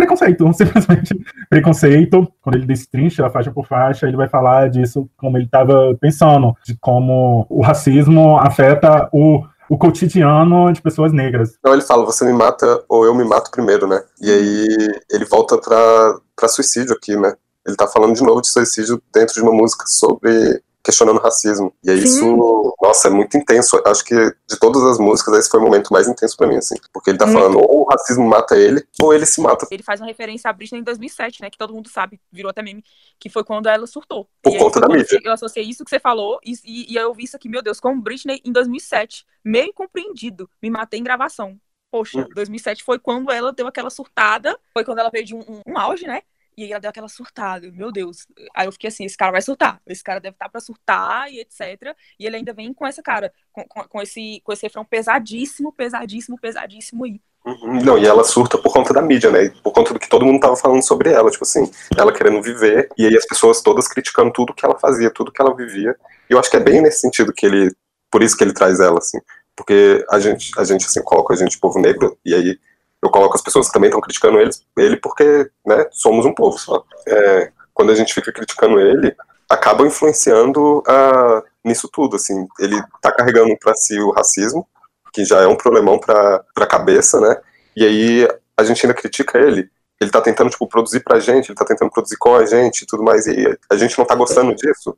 [0.00, 1.14] preconceito, simplesmente
[1.48, 2.32] preconceito.
[2.40, 6.76] Quando ele destrincha faixa por faixa, ele vai falar disso como ele estava pensando, de
[6.80, 11.56] como o racismo afeta o o cotidiano de pessoas negras.
[11.64, 14.02] Não, ele fala, você me mata ou eu me mato primeiro, né?
[14.20, 14.66] E aí
[15.08, 17.32] ele volta pra, pra suicídio aqui, né?
[17.64, 21.72] Ele tá falando de novo de suicídio dentro de uma música sobre questionando racismo.
[21.84, 22.04] E Sim.
[22.04, 23.80] isso, nossa, é muito intenso.
[23.86, 26.76] Acho que de todas as músicas, esse foi o momento mais intenso para mim, assim.
[26.92, 29.66] Porque ele tá falando ou o racismo mata ele, ou ele se mata.
[29.70, 31.50] Ele faz uma referência à Britney em 2007, né?
[31.50, 32.84] Que todo mundo sabe, virou até meme,
[33.18, 34.26] que foi quando ela surtou.
[34.42, 35.20] Por e conta da mídia.
[35.22, 37.80] Eu associei isso que você falou e, e, e eu vi isso aqui, meu Deus,
[37.80, 39.26] como Britney em 2007.
[39.44, 40.48] Meio compreendido.
[40.62, 41.58] Me matei em gravação.
[41.90, 42.84] Poxa, 2007 hum.
[42.86, 44.58] foi quando ela deu aquela surtada.
[44.72, 46.22] Foi quando ela veio de um, um, um auge, né?
[46.60, 48.26] E aí ela deu aquela surtada, meu Deus.
[48.54, 49.80] Aí eu fiquei assim, esse cara vai surtar.
[49.86, 51.96] Esse cara deve estar tá para surtar e etc.
[52.18, 55.72] E ele ainda vem com essa cara, com, com, com, esse, com esse refrão pesadíssimo,
[55.72, 57.18] pesadíssimo, pesadíssimo aí.
[57.46, 57.82] Uhum.
[57.82, 59.48] Não, e ela surta por conta da mídia, né?
[59.62, 62.90] Por conta do que todo mundo tava falando sobre ela, tipo assim, ela querendo viver,
[62.98, 65.96] e aí as pessoas todas criticando tudo que ela fazia, tudo que ela vivia.
[66.28, 67.74] E eu acho que é bem nesse sentido que ele,
[68.10, 69.18] por isso que ele traz ela, assim.
[69.56, 72.58] Porque a gente, a gente assim, coloca a gente, povo negro, e aí
[73.02, 76.58] eu coloco as pessoas que também estão criticando ele, ele porque, né, somos um povo
[76.58, 76.84] só.
[77.06, 79.14] É, quando a gente fica criticando ele,
[79.48, 82.46] acaba influenciando uh, nisso tudo, assim.
[82.58, 84.66] Ele tá carregando para si o racismo,
[85.12, 87.36] que já é um problemão para a cabeça, né?
[87.74, 89.70] E aí a gente ainda critica ele.
[90.00, 92.86] Ele tá tentando, tipo, produzir pra gente, ele tá tentando produzir com a gente e
[92.86, 94.96] tudo mais, e a gente não tá gostando disso.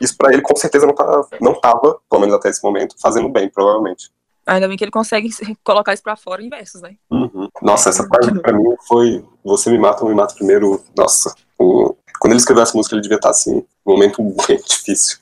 [0.00, 3.28] Isso para ele, com certeza, não, tá, não tava, pelo menos até esse momento, fazendo
[3.28, 4.10] bem, provavelmente.
[4.46, 5.28] Ainda bem que ele consegue
[5.62, 6.94] colocar isso pra fora em versos, né?
[7.10, 7.48] Uhum.
[7.62, 10.82] Nossa, essa parte pra mim foi Você me mata, ou me mata primeiro.
[10.96, 11.94] Nossa, o...
[12.18, 15.18] quando ele escreveu essa música, ele devia estar assim, um momento bem difícil.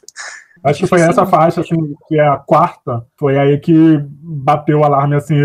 [0.64, 4.85] Acho que foi essa faixa, assim, que é a quarta, foi aí que bateu o
[4.85, 5.37] alarme, assim,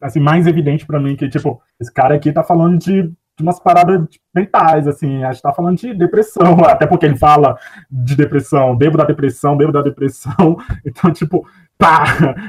[0.00, 3.58] assim mais evidente para mim, que, tipo, esse cara aqui tá falando de, de umas
[3.60, 4.00] paradas
[4.34, 7.56] mentais, assim, acho que tá falando de depressão, até porque ele fala
[7.90, 11.46] de depressão, bebo da depressão, bebo da depressão, então, tipo,
[11.78, 12.04] pá,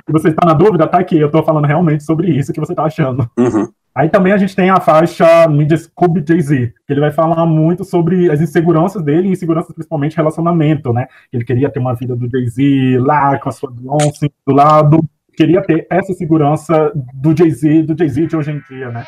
[0.08, 2.76] e você está na dúvida, tá aqui, eu tô falando realmente sobre isso que você
[2.76, 3.30] tá achando.
[3.38, 3.68] Uhum.
[3.96, 7.84] Aí também a gente tem a faixa Me Desculpe Jay-Z, que ele vai falar muito
[7.84, 11.06] sobre as inseguranças dele, inseguranças principalmente relacionamento, né?
[11.32, 15.00] Ele queria ter uma vida do Jay-Z lá, com a sua Beyoncé do lado,
[15.36, 19.06] queria ter essa segurança do Jay-Z, do Jay-Z de hoje em dia, né?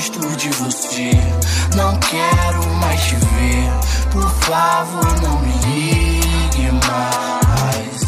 [0.00, 1.10] Gosto de você,
[1.76, 3.68] não quero mais te ver,
[4.10, 8.00] por favor não me ligue mais.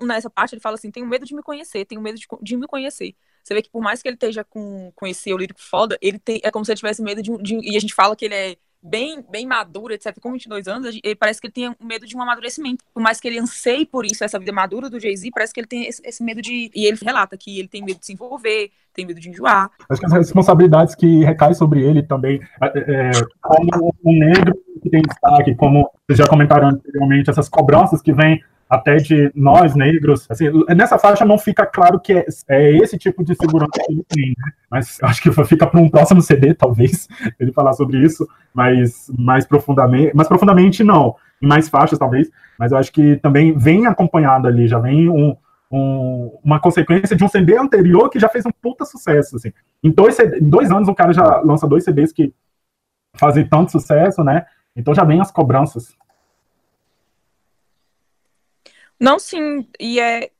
[0.00, 2.66] Nessa parte ele fala assim: tenho medo de me conhecer, tenho medo de, de me
[2.66, 3.14] conhecer.
[3.44, 6.18] Você vê que por mais que ele esteja com, com esse eu lírico foda, ele
[6.18, 8.34] tem, é como se ele tivesse medo de, de, E a gente fala que ele
[8.34, 8.56] é
[8.88, 10.16] bem, bem maduro, etc.
[10.20, 12.84] Com 22 anos, ele parece que ele tem medo de um amadurecimento.
[12.94, 15.66] Por mais que ele anseie por isso, essa vida madura do Jay-Z, parece que ele
[15.66, 16.70] tem esse, esse, medo de.
[16.74, 19.70] E ele relata que ele tem medo de se envolver, tem medo de enjoar.
[19.88, 24.88] Acho que as responsabilidades que recaem sobre ele também, é, é como um negro que
[24.88, 30.26] tem destaque, como vocês já comentaram anteriormente, essas cobranças que vêm até de nós negros.
[30.28, 34.04] Assim, nessa faixa não fica claro que é, é esse tipo de segurança que ele
[34.08, 34.52] tem, né?
[34.70, 39.46] Mas acho que fica para um próximo CD, talvez, ele falar sobre isso, mas mais
[39.46, 44.48] profundamente, mais profundamente não, em mais faixas talvez, mas eu acho que também vem acompanhado
[44.48, 45.36] ali, já vem um,
[45.70, 49.52] um, uma consequência de um CD anterior que já fez um puta sucesso, assim.
[49.82, 52.32] Em dois, em dois anos o cara já lança dois CDs que
[53.14, 54.44] fazem tanto sucesso, né?
[54.74, 55.95] Então já vem as cobranças
[58.98, 60.30] não, sim, e é,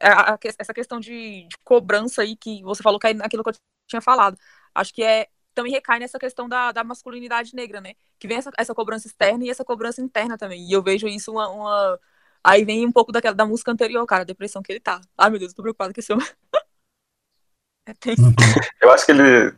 [0.00, 3.50] a, a, essa questão de, de, cobrança aí que você falou que é aquilo que
[3.50, 3.54] eu
[3.88, 4.36] tinha falado.
[4.74, 7.94] Acho que é também recai nessa questão da, da masculinidade negra, né?
[8.18, 10.66] Que vem essa, essa cobrança externa e essa cobrança interna também.
[10.66, 12.00] E eu vejo isso uma, uma...
[12.42, 15.00] Aí vem um pouco daquela da música anterior, cara, a depressão que ele tá.
[15.16, 16.26] Ai, meu Deus, eu tô preocupado com esse homem.
[17.86, 17.92] é.
[17.92, 18.34] Uhum.
[18.80, 19.54] Eu acho que ele.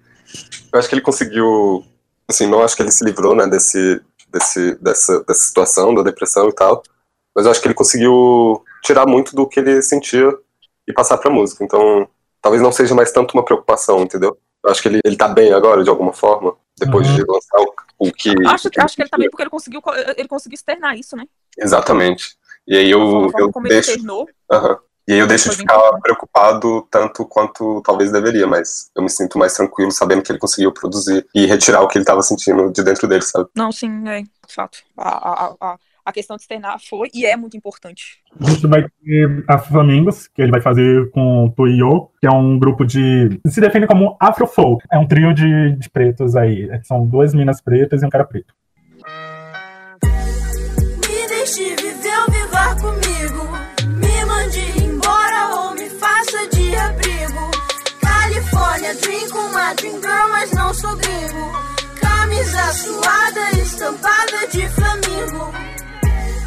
[0.73, 1.85] Eu acho que ele conseguiu.
[2.29, 6.49] Assim, não acho que ele se livrou, né, desse, desse, dessa, dessa situação da depressão
[6.49, 6.83] e tal.
[7.35, 10.33] Mas eu acho que ele conseguiu tirar muito do que ele sentia
[10.87, 11.65] e passar pra música.
[11.65, 12.09] Então,
[12.41, 14.37] talvez não seja mais tanto uma preocupação, entendeu?
[14.63, 17.17] Eu acho que ele, ele tá bem agora, de alguma forma, depois uhum.
[17.17, 18.35] de lançar o, o que.
[18.47, 19.83] Acho, que, acho que ele tá bem porque ele conseguiu,
[20.17, 21.25] ele conseguiu externar isso, né?
[21.59, 22.37] Exatamente.
[22.67, 23.99] E aí eu, eu deixo.
[24.01, 24.27] Uhum.
[25.07, 29.39] E aí eu deixo de ficar preocupado tanto quanto talvez deveria, mas eu me sinto
[29.39, 32.83] mais tranquilo sabendo que ele conseguiu produzir e retirar o que ele estava sentindo de
[32.83, 33.51] dentro dele, sabe?
[33.55, 34.79] Não, sim, é, de fato.
[34.97, 38.21] A, a, a, a questão de externar foi e é muito importante.
[38.41, 42.31] A gente vai ter a Flamingos, que ele vai fazer com o Tuyo, que é
[42.31, 43.41] um grupo de.
[43.47, 44.85] se define como Afrofolk.
[44.93, 46.69] É um trio de, de pretos aí.
[46.83, 48.53] São duas minas pretas e um cara preto.
[51.09, 51.84] Me deixe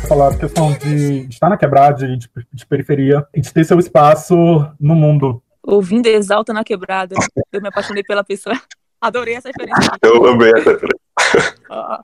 [0.07, 3.77] falar a questão de, de estar na quebrada, de, de, periferia, e de ter seu
[3.77, 4.35] espaço
[4.79, 5.43] no mundo.
[5.61, 7.15] Ouvindo Exalta na Quebrada,
[7.51, 8.55] eu me apaixonei pela pessoa.
[9.01, 9.91] Adorei essa referência.
[10.01, 10.99] Eu amei essa referência.
[11.69, 12.03] ah,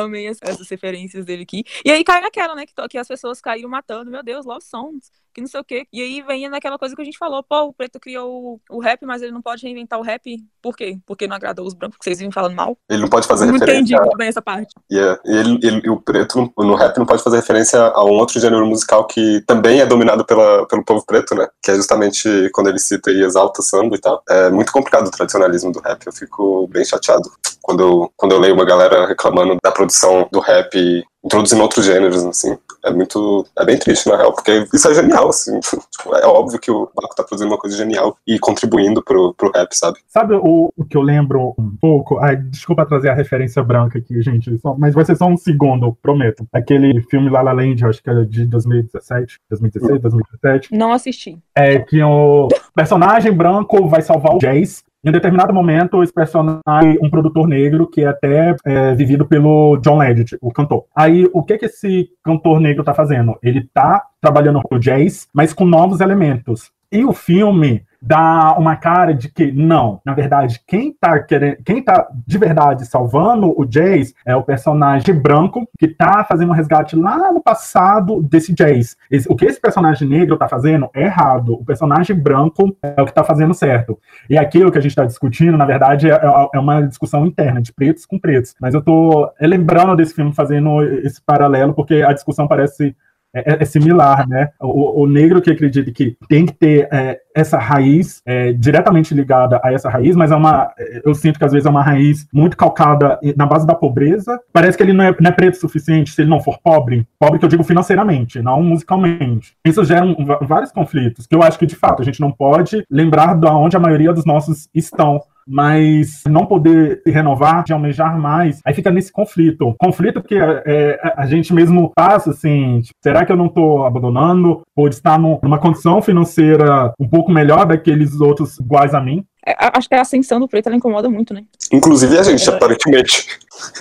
[0.00, 1.64] amei essas referências dele aqui.
[1.84, 2.64] E aí cai naquela, né?
[2.64, 4.10] Que, que as pessoas caíram matando.
[4.10, 5.86] Meu Deus, Love Songs que não sei o quê.
[5.92, 8.80] E aí vem naquela coisa que a gente falou, pô, o preto criou o, o
[8.80, 10.38] rap, mas ele não pode reinventar o rap.
[10.62, 10.98] Por quê?
[11.04, 12.78] Porque não agradou os brancos, que vocês vêm falando mal?
[12.88, 13.74] Ele não pode fazer não referência...
[13.74, 14.74] Entendi muito bem essa parte.
[14.90, 15.20] Yeah.
[15.24, 19.06] Ele, ele, o preto no rap não pode fazer referência a um outro gênero musical
[19.06, 21.48] que também é dominado pela, pelo povo preto, né?
[21.62, 24.22] Que é justamente quando ele cita e exalta samba e tal.
[24.28, 26.06] É muito complicado o tradicionalismo do rap.
[26.06, 30.38] Eu fico bem chateado quando eu, quando eu leio uma galera reclamando da produção do
[30.38, 32.56] rap introduzindo outros gêneros, assim.
[32.84, 33.46] É muito.
[33.58, 35.58] É bem triste, na real, porque isso é genial, assim.
[35.94, 39.50] Tipo, é óbvio que o Baco tá produzindo uma coisa genial e contribuindo pro, pro
[39.52, 39.98] rap, sabe?
[40.08, 42.18] Sabe o, o que eu lembro um pouco?
[42.18, 45.96] Ai, desculpa trazer a referência branca aqui, gente, só, mas vai ser só um segundo,
[46.02, 46.46] prometo.
[46.52, 50.74] Aquele filme La La Land, acho que é de 2017, 2016, 2017.
[50.74, 51.38] Não assisti.
[51.54, 57.10] É que o personagem branco vai salvar o Jace em determinado momento, esse personagem, um
[57.10, 60.84] produtor negro, que é até é, vivido pelo John Legend, o cantor.
[60.96, 63.36] Aí, o que que esse cantor negro tá fazendo?
[63.42, 66.70] Ele tá trabalhando o jazz, mas com novos elementos.
[66.90, 71.82] E o filme dá uma cara de que não, na verdade, quem tá querendo, quem
[71.82, 76.94] tá de verdade salvando o Jace é o personagem branco que tá fazendo um resgate
[76.94, 78.96] lá no passado desse Jace.
[79.28, 81.54] O que esse personagem negro tá fazendo é errado.
[81.54, 83.98] O personagem branco é o que tá fazendo certo.
[84.28, 86.20] E aquilo que a gente tá discutindo, na verdade, é,
[86.54, 88.54] é uma discussão interna de pretos com pretos.
[88.60, 92.94] Mas eu tô lembrando desse filme fazendo esse paralelo porque a discussão parece
[93.34, 94.50] é, é, é, similar, né?
[94.60, 99.60] O, o, negro que acredita que tem que ter é, essa raiz é, diretamente ligada
[99.62, 100.72] a essa raiz, mas é uma,
[101.04, 104.40] eu sinto que às vezes é uma raiz muito calcada na base da pobreza.
[104.52, 107.06] Parece que ele não é, não é preto o suficiente se ele não for pobre,
[107.18, 109.54] pobre que eu digo financeiramente, não musicalmente.
[109.64, 112.84] Isso gera um, vários conflitos que eu acho que de fato a gente não pode
[112.88, 118.18] lembrar de onde a maioria dos nossos estão mas não poder se renovar, de almejar
[118.18, 119.74] mais, aí fica nesse conflito.
[119.78, 124.62] Conflito que é, a gente mesmo passa, assim, tipo, será que eu não estou abandonando?
[124.76, 129.24] Ou estar numa condição financeira um pouco melhor daqueles outros iguais a mim?
[129.46, 131.44] É, acho que a ascensão do preto ela incomoda muito, né?
[131.70, 133.26] Inclusive a gente, é, aparentemente.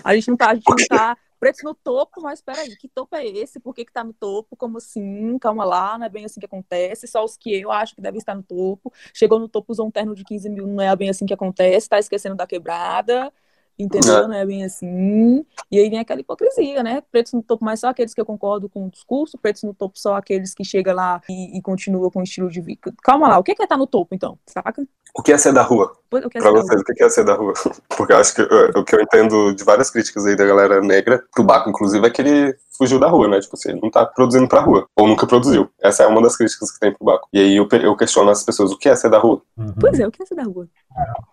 [0.03, 3.15] A gente não tá, a gente não tá pretos no topo, mas peraí, que topo
[3.15, 3.59] é esse?
[3.59, 4.55] Por que, que tá no topo?
[4.55, 5.37] Como assim?
[5.39, 7.07] Calma lá, não é bem assim que acontece.
[7.07, 8.91] Só os que eu acho que devem estar no topo.
[9.13, 11.89] Chegou no topo, usou um terno de 15 mil, não é bem assim que acontece,
[11.89, 13.31] tá esquecendo da quebrada.
[13.77, 14.27] Entendeu?
[14.27, 15.45] Não é bem assim.
[15.71, 17.01] E aí vem aquela hipocrisia, né?
[17.11, 19.97] Pretos no topo, mas só aqueles que eu concordo com o discurso, pretos no topo
[19.97, 22.93] só aqueles que chegam lá e, e continuam com o estilo de vida.
[23.03, 24.37] Calma lá, o que é estar tá no topo, então?
[24.45, 24.85] Saca?
[25.15, 25.95] O que é ser da rua?
[26.11, 27.53] O que é pra vocês, o que é ser da rua?
[27.95, 31.23] Porque eu acho que o que eu entendo de várias críticas aí da galera negra,
[31.31, 33.39] pro Baco, inclusive, é que ele fugiu da rua, né?
[33.39, 34.87] Tipo assim, ele não tá produzindo pra rua.
[34.95, 35.69] Ou nunca produziu.
[35.81, 37.27] Essa é uma das críticas que tem pro Baco.
[37.31, 39.41] E aí eu, eu questiono as pessoas, o que é ser da rua?
[39.55, 39.73] Uhum.
[39.79, 40.67] Pois é, o que é ser da rua?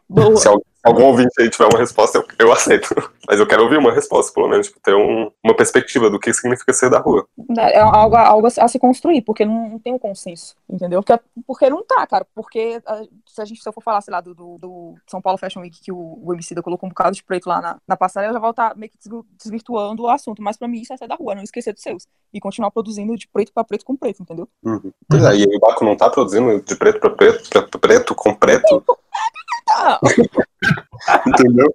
[0.08, 0.36] Boa.
[0.36, 0.48] Se,
[0.82, 2.88] algum ouvinte aí tiver uma resposta, eu, eu, aceito.
[3.28, 6.32] Mas eu quero ouvir uma resposta, pelo menos, tipo, ter um, uma perspectiva do que
[6.32, 7.26] significa ser da rua.
[7.56, 11.02] É algo, algo a se construir, porque não, tem um consenso, entendeu?
[11.02, 12.26] Porque, porque não tá, cara.
[12.34, 12.82] Porque
[13.26, 15.60] se a gente se eu for falar, sei lá, do, do, do São Paulo Fashion
[15.60, 18.32] Week, que o, o MC da colocou um bocado de preto lá na, na passarela,
[18.32, 18.98] já vai estar meio que
[19.38, 20.42] desvirtuando o assunto.
[20.42, 22.06] Mas pra mim isso é ser da rua, não esquecer dos seus.
[22.32, 24.48] E continuar produzindo de preto pra preto com preto, entendeu?
[24.64, 24.92] Uhum.
[25.08, 28.34] Pois é, e o Baco não tá produzindo de preto pra preto, preto, preto com
[28.34, 28.84] preto.
[31.26, 31.74] Entendeu?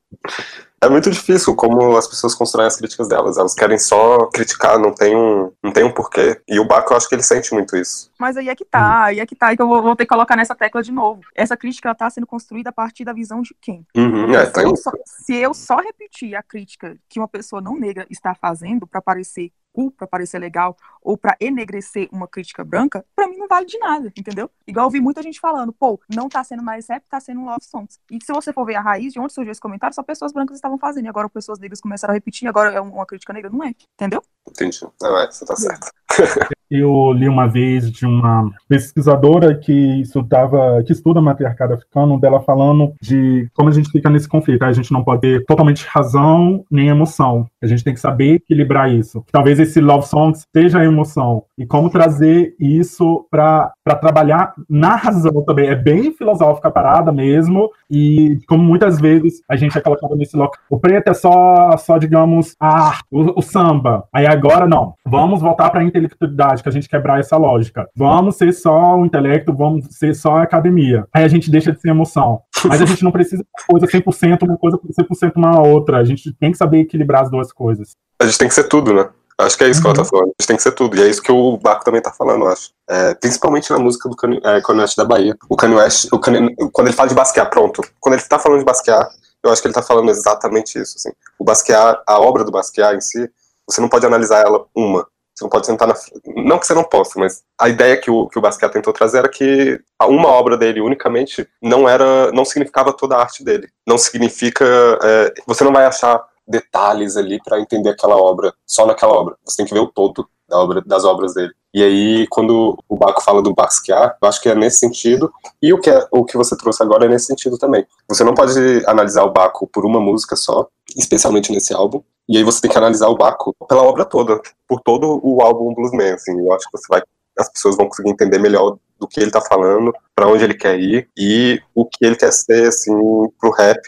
[0.81, 3.37] É muito difícil como as pessoas constroem as críticas delas.
[3.37, 6.39] Elas querem só criticar, não tem um, não tem um porquê.
[6.47, 8.11] E o Baco, eu acho que ele sente muito isso.
[8.19, 10.03] Mas aí é que tá, aí é que tá, e que eu vou, vou, ter
[10.03, 11.21] que colocar nessa tecla de novo.
[11.33, 13.83] Essa crítica, ela tá sendo construída a partir da visão de quem?
[13.97, 17.75] Uhum, é, se, eu só, se eu só repetir a crítica que uma pessoa não
[17.79, 23.05] negra está fazendo para parecer cool, para parecer legal, ou para enegrecer uma crítica branca,
[23.13, 24.49] para mim não vale de nada, entendeu?
[24.65, 27.63] Igual eu vi muita gente falando, pô, não tá sendo mais rap, tá sendo love
[27.65, 27.99] songs.
[28.09, 30.55] E se você for ver a raiz de onde surgiu esse comentário, só pessoas brancas
[30.55, 33.63] estavam fazendo, e agora pessoas negras começaram a repetir, agora é uma crítica negra, não
[33.63, 34.23] é, entendeu?
[34.47, 34.79] Entendi.
[35.01, 35.91] Não é, você tá certo.
[36.69, 42.93] Eu li uma vez de uma pesquisadora que estudava, que estuda matriarcado africano, dela falando
[43.01, 44.63] de como a gente fica nesse conflito.
[44.63, 47.47] A gente não pode ter totalmente razão nem emoção.
[47.61, 49.23] A gente tem que saber equilibrar isso.
[49.31, 55.43] Talvez esse love songs seja a emoção e como trazer isso para trabalhar na razão
[55.45, 55.67] também.
[55.67, 60.35] É bem filosófica a parada mesmo e como muitas vezes a gente é colocado nesse
[60.35, 60.59] local.
[60.69, 64.07] O preto é só, só digamos, a o, o samba.
[64.13, 64.93] Aí agora não.
[65.05, 67.87] Vamos voltar para a intelectualidade, que a gente quebrar essa lógica.
[67.95, 71.05] Vamos ser só o intelecto, vamos ser só a academia.
[71.13, 72.41] Aí a gente deixa de ser emoção.
[72.65, 75.97] Mas a gente não precisa de coisa 100% uma coisa 100% uma outra.
[75.97, 77.91] A gente tem que saber equilibrar as duas coisas.
[78.19, 79.07] A gente tem que ser tudo, né?
[79.37, 80.07] Acho que é isso que ela tá uhum.
[80.07, 80.27] falando.
[80.27, 80.95] A gente tem que ser tudo.
[80.97, 82.69] E é isso que o Baco também tá falando, eu acho.
[82.89, 85.35] É, principalmente na música do Kanye, é, Kanye West da Bahia.
[85.49, 87.81] O Kanye West, o Kanye, quando ele fala de basquear, pronto.
[87.99, 89.09] Quando ele tá falando de basquear,
[89.43, 90.95] eu acho que ele tá falando exatamente isso.
[90.97, 91.11] Assim.
[91.37, 93.29] O basquear, a obra do basquear em si,
[93.67, 95.05] você não pode analisar ela uma.
[95.35, 95.95] Você não pode sentar na.
[96.37, 99.17] Não que você não possa, mas a ideia que o, que o Basquiat tentou trazer
[99.17, 102.31] era que uma obra dele unicamente não era.
[102.31, 103.67] não significava toda a arte dele.
[103.85, 104.65] Não significa.
[105.03, 109.35] É, você não vai achar detalhes ali para entender aquela obra, só naquela obra.
[109.43, 111.51] Você tem que ver o todo da obra, das obras dele.
[111.73, 115.73] E aí, quando o Baco fala do Basquiat, eu acho que é nesse sentido, e
[115.73, 117.85] o que, é, o que você trouxe agora é nesse sentido também.
[118.07, 118.53] Você não pode
[118.87, 122.77] analisar o Baco por uma música só, especialmente nesse álbum, e aí você tem que
[122.77, 126.77] analisar o Baco pela obra toda, por todo o álbum Bluesman, assim, eu acho que
[126.77, 127.03] você vai,
[127.37, 130.79] as pessoas vão conseguir entender melhor do que ele tá falando, para onde ele quer
[130.79, 132.93] ir, e o que ele quer ser, assim,
[133.39, 133.81] pro rap,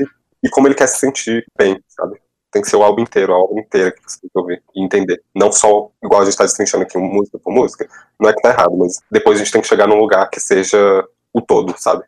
[0.44, 2.20] e como ele quer se sentir bem, sabe?
[2.58, 4.84] tem que ser o álbum inteiro, a obra inteira que você tem que ouvir e
[4.84, 5.22] entender.
[5.36, 7.88] Não só, igual a gente está destrinchando aqui, música por música,
[8.20, 10.40] não é que tá errado, mas depois a gente tem que chegar num lugar que
[10.40, 11.06] seja
[11.42, 12.04] todo, sabe?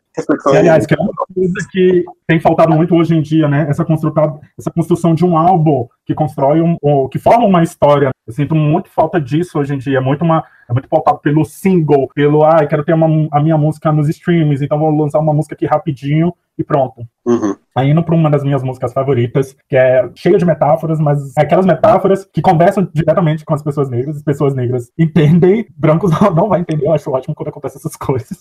[0.54, 3.66] E, aliás, que é uma coisa que tem faltado muito hoje em dia, né?
[3.68, 6.76] Essa construção, essa construção de um álbum que constrói um,
[7.08, 8.10] que forma uma história.
[8.26, 9.98] Eu sinto muito falta disso hoje em dia.
[9.98, 13.56] É muito uma, é muito pautado pelo single, pelo ah, quero ter uma, a minha
[13.56, 17.02] música nos streams, então vou lançar uma música aqui rapidinho e pronto.
[17.26, 17.54] Uhum.
[17.74, 21.42] Aí indo para uma das minhas músicas favoritas, que é cheia de metáforas, mas é
[21.42, 26.30] aquelas metáforas que conversam diretamente com as pessoas negras, as pessoas negras entendem, brancos não,
[26.34, 28.38] não vão entender, eu acho ótimo quando acontece essas coisas.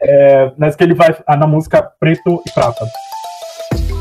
[0.00, 2.86] é, mas que ele vai na música Preto e Prata.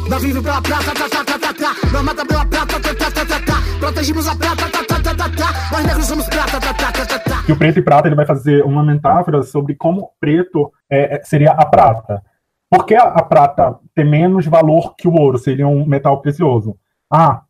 [0.09, 1.89] Nós vivemos pela prata, tá, tá, tá, tá, tá.
[1.91, 3.79] Nós mata pela prata, tá, tá, tá, tá, tá.
[3.79, 5.69] Protegimos a prata, tá, tá, tá, tá, tá.
[5.71, 7.43] Nós negros somos prata, tá, tá, tá, tá, tá.
[7.47, 11.51] E o preto e prata, ele vai fazer uma metáfora sobre como preto é, seria
[11.51, 12.21] a prata.
[12.69, 15.37] Por que a, prata tem menos valor que o ouro?
[15.37, 16.77] Seria um metal precioso.
[17.11, 17.43] Ah,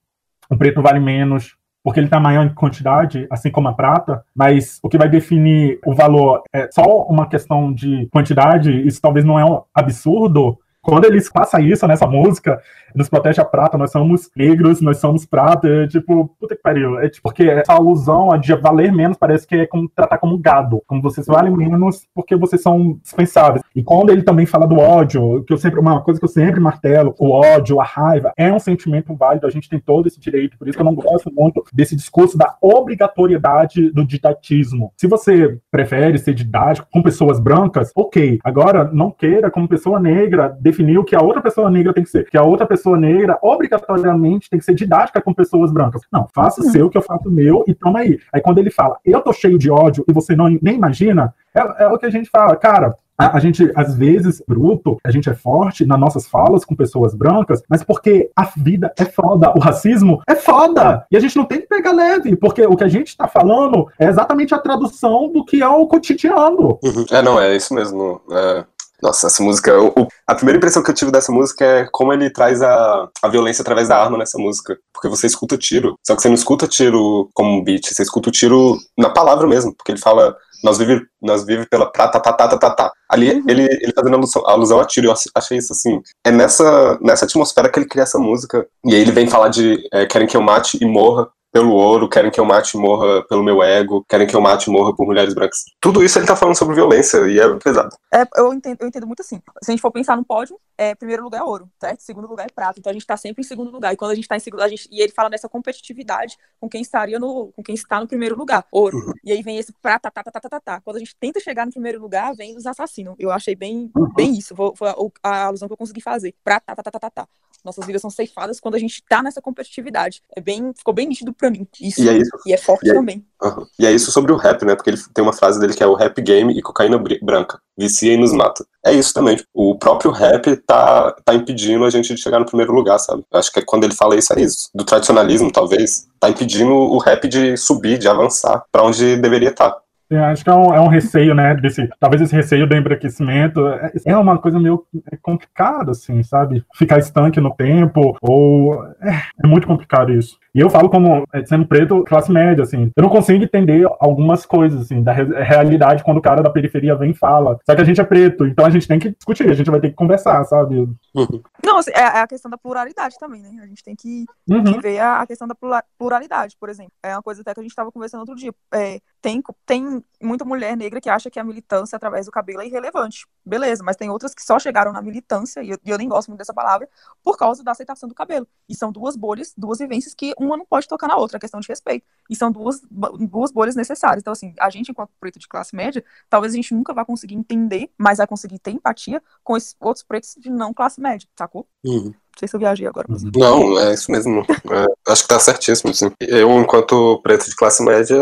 [0.50, 4.80] o preto vale menos porque ele está maior em quantidade, assim como a prata, mas
[4.82, 9.38] o que vai definir o valor é só uma questão de quantidade, isso talvez não
[9.38, 12.60] é um absurdo, quando eles passam isso nessa música,
[12.96, 17.00] nos protege a prata, nós somos negros, nós somos prata, é tipo, puta que pariu.
[17.00, 20.38] É tipo, porque essa alusão a de valer menos parece que é como tratar como
[20.38, 23.62] gado, como vocês valem menos porque vocês são dispensáveis.
[23.76, 26.60] E quando ele também fala do ódio, que eu sempre, uma coisa que eu sempre
[26.60, 30.58] martelo, o ódio, a raiva, é um sentimento válido, a gente tem todo esse direito,
[30.58, 34.94] por isso que eu não gosto muito desse discurso da obrigatoriedade do didatismo.
[34.98, 38.40] Se você prefere ser didático com pessoas brancas, ok.
[38.44, 42.10] Agora, não queira, como pessoa negra, definir o que a outra pessoa negra tem que
[42.10, 42.30] ser.
[42.30, 46.02] Que a outra pessoa pessoa negra obrigatoriamente tem que ser didática com pessoas brancas.
[46.12, 48.20] Não, faça o seu que eu faço o meu e toma aí.
[48.32, 51.84] Aí quando ele fala, eu tô cheio de ódio e você não nem imagina, é,
[51.84, 55.34] é o que a gente fala, cara, a, gente, às vezes, bruto, a gente é
[55.34, 60.22] forte nas nossas falas com pessoas brancas, mas porque a vida é foda, o racismo
[60.28, 61.06] é foda.
[61.10, 63.88] E a gente não tem que pegar leve, porque o que a gente está falando
[63.98, 66.78] é exatamente a tradução do que é o cotidiano.
[66.84, 67.06] Uhum.
[67.10, 68.20] É, não, é isso mesmo.
[68.30, 68.66] É,
[69.02, 69.78] Nossa, essa música.
[69.80, 73.28] O, a primeira impressão que eu tive dessa música é como ele traz a, a
[73.28, 74.78] violência através da arma nessa música.
[74.94, 75.96] Porque você escuta tiro.
[76.06, 79.48] Só que você não escuta tiro como um beat, você escuta o tiro na palavra
[79.48, 79.74] mesmo.
[79.76, 80.36] Porque ele fala.
[80.64, 82.92] Nós vive, nós vive pela prata, tá, tá, tá, tá, tá.
[83.08, 83.44] Ali uhum.
[83.48, 86.02] ele, ele fazendo alusão, alusão a tiro, eu achei isso assim.
[86.26, 88.66] É nessa, nessa atmosfera que ele cria essa música.
[88.84, 92.10] E aí ele vem falar de é, querem que eu mate e morra pelo ouro,
[92.10, 94.94] querem que eu mate e morra pelo meu ego, querem que eu mate e morra
[94.94, 95.64] por mulheres brancas.
[95.80, 97.96] Tudo isso ele tá falando sobre violência e é pesado.
[98.14, 99.42] É, eu, entendo, eu entendo muito assim.
[99.64, 102.02] Se a gente for pensar no pódio, é, primeiro lugar é ouro, certo?
[102.02, 102.78] Segundo lugar é prata.
[102.78, 103.94] Então a gente tá sempre em segundo lugar.
[103.94, 106.68] E quando a gente tá em segundo, a gente, e ele fala nessa competitividade com
[106.68, 108.98] quem estaria no, com quem está no primeiro lugar, ouro.
[108.98, 109.14] Uhum.
[109.24, 110.82] E aí vem esse prata, tá, tá, tá, tá, tá, tá.
[110.82, 113.16] Quando a gente tenta chegar no primeiro lugar, vem os assassinos.
[113.18, 114.14] Eu achei bem, uhum.
[114.14, 114.54] bem isso.
[114.76, 116.36] Foi a, a, alusão que eu consegui fazer.
[116.44, 117.28] Prata, tá, tá, tá, tá, tá.
[117.66, 120.22] Nossas vidas são ceifadas quando a gente tá nessa competitividade.
[120.36, 121.68] É bem, ficou bem nítido para mim.
[121.82, 122.04] Isso.
[122.04, 122.32] E é isso.
[122.46, 123.26] E é forte e é, também.
[123.42, 123.66] Uhum.
[123.80, 124.76] E é isso sobre o rap, né?
[124.76, 127.60] Porque ele tem uma frase dele que é o rap game e cocaína branca.
[127.76, 128.64] Vicia e nos mata.
[128.86, 129.38] É isso também.
[129.52, 133.26] O próprio rap tá, tá impedindo a gente de chegar no primeiro lugar, sabe?
[133.32, 134.70] Eu acho que quando ele fala isso, é isso.
[134.74, 136.08] Do tradicionalismo, talvez.
[136.20, 139.76] Tá impedindo o rap de subir, de avançar para onde deveria estar.
[140.10, 141.56] Eu acho que é um, é um, receio, né?
[141.56, 144.86] Desse, talvez esse receio do embranquecimento é, é uma coisa meio
[145.22, 146.64] complicada, assim, sabe?
[146.76, 148.86] Ficar estanque no tempo, ou.
[149.02, 150.38] É, é muito complicado isso.
[150.56, 152.90] E eu falo como é, sendo preto, classe média, assim.
[152.96, 157.12] Eu não consigo entender algumas coisas, assim, da realidade quando o cara da periferia vem
[157.12, 157.60] e fala.
[157.66, 159.82] Só que a gente é preto, então a gente tem que discutir, a gente vai
[159.82, 160.78] ter que conversar, sabe?
[161.14, 161.42] Uhum.
[161.62, 163.64] Não, assim, é, é, a questão da pluralidade também, né?
[163.64, 164.64] A gente tem que, uhum.
[164.64, 165.56] que ver a, a, questão da
[165.98, 166.94] pluralidade, por exemplo.
[167.04, 168.54] É uma coisa até que a gente estava conversando outro dia.
[168.74, 172.68] É, tem, tem muita mulher negra que acha que a militância através do cabelo é
[172.68, 173.26] irrelevante.
[173.46, 176.30] Beleza, mas tem outras que só chegaram na militância, e eu, e eu nem gosto
[176.30, 176.88] muito dessa palavra,
[177.22, 178.48] por causa da aceitação do cabelo.
[178.70, 181.60] E são duas bolhas, duas vivências que uma não pode tocar na outra, é questão
[181.60, 182.06] de respeito.
[182.30, 182.82] E são duas,
[183.20, 184.22] duas bolhas necessárias.
[184.22, 187.36] Então, assim, a gente, enquanto preto de classe média, talvez a gente nunca vá conseguir
[187.36, 191.68] entender, mas vai conseguir ter empatia com esses outros pretos de não classe média, sacou?
[191.84, 192.06] Uhum.
[192.06, 193.08] Não sei se eu viajei agora.
[193.10, 193.24] Mas...
[193.24, 194.46] Não, é isso mesmo.
[194.50, 195.92] É, acho que tá certíssimo.
[195.92, 196.12] Assim.
[196.20, 198.18] Eu, enquanto preto de classe média,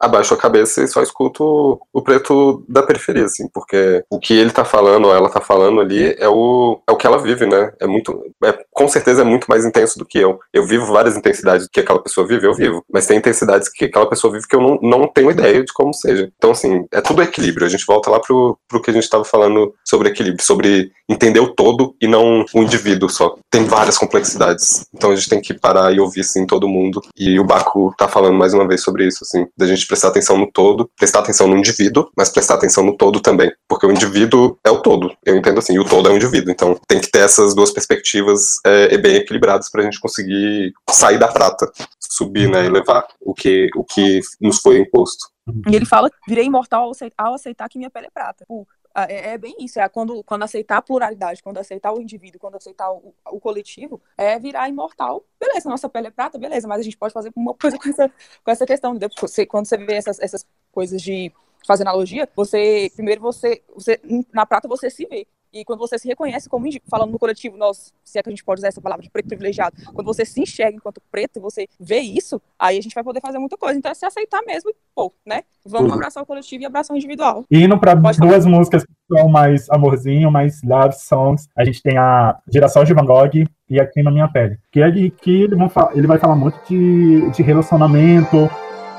[0.00, 4.50] abaixo a cabeça e só escuto o preto da periferia, assim, porque o que ele
[4.50, 7.72] tá falando, ou ela tá falando ali, é o, é o que ela vive, né?
[7.80, 10.38] É muito, é, com certeza é muito mais intenso do que eu.
[10.52, 14.08] Eu vivo várias intensidades que aquela pessoa vive, eu vivo, mas tem intensidades que aquela
[14.08, 16.30] pessoa vive que eu não, não tenho ideia de como seja.
[16.36, 17.66] Então, assim, é tudo equilíbrio.
[17.66, 21.40] A gente volta lá pro, pro que a gente tava falando sobre equilíbrio, sobre entender
[21.40, 23.36] o todo e não o indivíduo só.
[23.50, 24.86] Tem várias complexidades.
[24.94, 27.00] Então a gente tem que parar e ouvir, sim, todo mundo.
[27.16, 30.36] E o Baco tá falando mais uma vez sobre isso, assim, da gente prestar atenção
[30.36, 34.58] no todo, prestar atenção no indivíduo, mas prestar atenção no todo também, porque o indivíduo
[34.64, 37.10] é o todo, eu entendo assim, e o todo é o indivíduo, então tem que
[37.10, 42.48] ter essas duas perspectivas é, bem equilibradas para a gente conseguir sair da prata, subir,
[42.48, 45.26] né, e levar o que, o que nos foi imposto.
[45.70, 48.44] E ele fala, virei imortal ao aceitar que minha pele é prata.
[48.50, 48.64] Ah,
[49.08, 52.56] é, é, bem isso, é quando, quando aceitar a pluralidade, quando aceitar o indivíduo, quando
[52.56, 55.24] aceitar o, o, coletivo, é virar imortal.
[55.38, 58.08] Beleza, nossa pele é prata, beleza, mas a gente pode fazer uma coisa com essa,
[58.44, 58.98] com essa questão.
[59.20, 61.32] Você, quando você vê essas, essas coisas de
[61.66, 64.00] fazer analogia, você, primeiro você, você,
[64.32, 65.26] na prata você se vê.
[65.52, 68.44] E quando você se reconhece como falando no coletivo, nós, se é que a gente
[68.44, 71.66] pode usar essa palavra de preto privilegiado, quando você se enxerga enquanto preto e você
[71.80, 73.78] vê isso, aí a gente vai poder fazer muita coisa.
[73.78, 75.42] Então é se aceitar mesmo e, pô, né?
[75.64, 75.94] Vamos uhum.
[75.94, 77.44] abraçar o coletivo e abraçar o individual.
[77.50, 78.56] E indo pra pode duas falar.
[78.56, 83.04] músicas que são mais amorzinho, mais love songs, a gente tem a Geração de Van
[83.04, 84.58] Gogh e Aqui na Minha Pele.
[84.70, 85.56] Que é de que ele,
[85.94, 88.50] ele vai falar muito de, de relacionamento.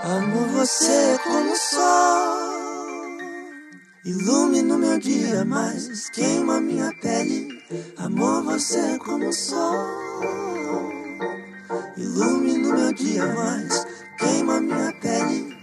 [0.03, 0.98] Amo você
[4.09, 7.47] Ilumina o meu dia, mas queima minha pele.
[7.95, 9.75] Amor, você é como o sol.
[11.95, 13.85] Ilumina o meu dia, mas
[14.17, 15.55] queima minha pele.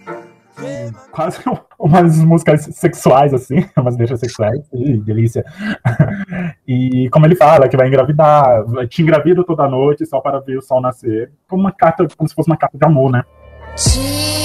[1.11, 1.41] Quase
[1.77, 5.45] umas músicas sexuais, assim, umas deixas sexuais, Ih, delícia.
[6.69, 10.63] E como ele fala, que vai engravidar, te engravido toda noite só para ver o
[10.63, 11.33] sol nascer.
[11.49, 13.25] Como uma carta, como se fosse uma carta de amor, né?
[13.77, 14.36] Te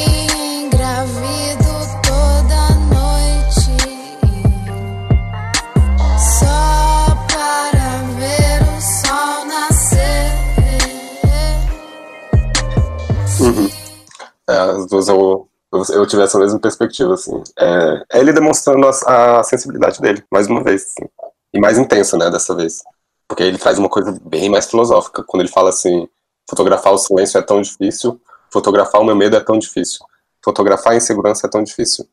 [14.64, 17.42] as duas eu, eu, tive essa mesma perspectiva, assim.
[17.58, 21.10] É, é ele demonstrando a, a, sensibilidade dele, mais uma vez, assim.
[21.54, 22.84] E mais intensa, né, dessa vez.
[23.28, 26.08] Porque ele traz uma coisa bem mais filosófica, quando ele fala assim,
[26.50, 28.20] fotografar o silêncio é tão difícil,
[28.52, 30.06] fotografar o meu medo é tão difícil,
[30.44, 32.06] fotografar a insegurança é tão difícil.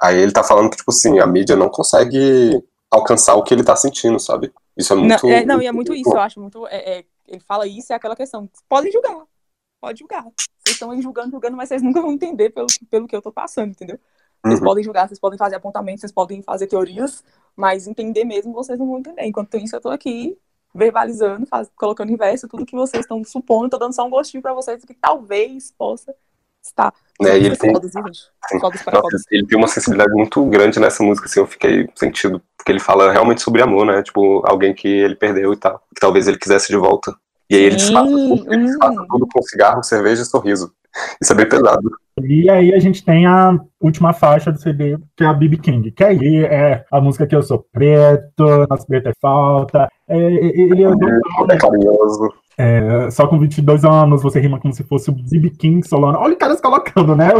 [0.00, 3.62] Aí ele tá falando que, tipo assim, a mídia não consegue alcançar o que ele
[3.62, 4.52] tá sentindo, sabe?
[4.76, 5.26] Isso é muito...
[5.26, 6.66] Não, é, não e é muito isso, eu acho, muito...
[6.68, 9.24] É, é, ele fala isso, é aquela questão, podem julgar,
[9.84, 10.22] pode julgar.
[10.22, 13.30] Vocês estão aí julgando, julgando, mas vocês nunca vão entender pelo, pelo que eu tô
[13.30, 13.98] passando, entendeu?
[14.42, 14.64] Vocês uhum.
[14.64, 17.22] podem julgar, vocês podem fazer apontamentos, vocês podem fazer teorias,
[17.56, 19.24] Mas entender mesmo, vocês não vão entender.
[19.24, 20.36] Enquanto isso, eu tô aqui
[20.74, 24.42] verbalizando, faz, colocando em verso tudo que vocês estão supondo, tô dando só um gostinho
[24.42, 26.14] pra vocês que talvez possa
[26.62, 26.92] estar.
[27.22, 31.46] É, ele tem- para Nossa, ele tem uma sensibilidade muito grande nessa música, assim, eu
[31.46, 32.42] fiquei sentido.
[32.56, 34.02] Porque ele fala realmente sobre amor, né?
[34.02, 35.78] Tipo, alguém que ele perdeu e tal.
[35.94, 37.14] Que talvez ele quisesse de volta.
[37.48, 39.06] E aí ele disfarça tudo, ele disfarça hum.
[39.08, 40.72] tudo com cigarro, cerveja e sorriso.
[41.20, 41.90] Isso é bem pesado.
[42.22, 45.90] E aí a gente tem a última faixa do CD, que é a BB King,
[45.90, 49.88] que aí é a música que eu sou preto, nosso preto é falta.
[50.08, 52.32] É, ele é É carinhoso.
[52.56, 56.18] É, só com 22 anos você rima como se fosse o BB King solano.
[56.18, 57.30] Olha o cara se colocando, né?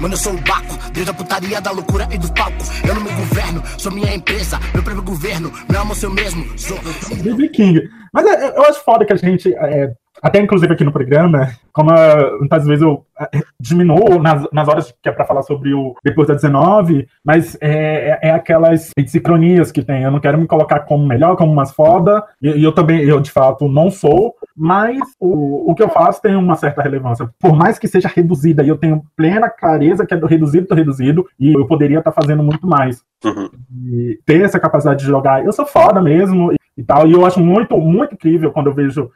[0.00, 2.56] Mano, eu sou o Baco, Deus da putaria, da loucura e do palco.
[2.88, 5.52] Eu não me governo, sou minha empresa, meu próprio governo.
[5.68, 6.78] Meu amor, seu mesmo, sou.
[7.22, 7.82] BB King.
[8.10, 9.92] Mas é, eu acho foda que a gente, é,
[10.22, 11.90] até inclusive aqui no programa, como
[12.38, 16.28] muitas vezes eu é, diminuo nas, nas horas que é pra falar sobre o depois
[16.28, 20.02] da 19, mas é, é, é aquelas sincronias que tem.
[20.02, 23.20] Eu não quero me colocar como melhor, como mais foda, e, e eu também, eu
[23.20, 27.28] de fato não sou, mas o, o que eu faço tem uma certa relevância.
[27.38, 30.74] Por mais que seja reduzida, e eu tenho plena clareza que é do reduzido do
[30.74, 33.02] reduzido, e eu poderia estar fazendo muito mais.
[33.24, 33.50] Uhum.
[33.86, 37.24] E ter essa capacidade de jogar, eu sou foda mesmo, e, e tal, e eu
[37.24, 39.10] acho muito, muito incrível quando eu vejo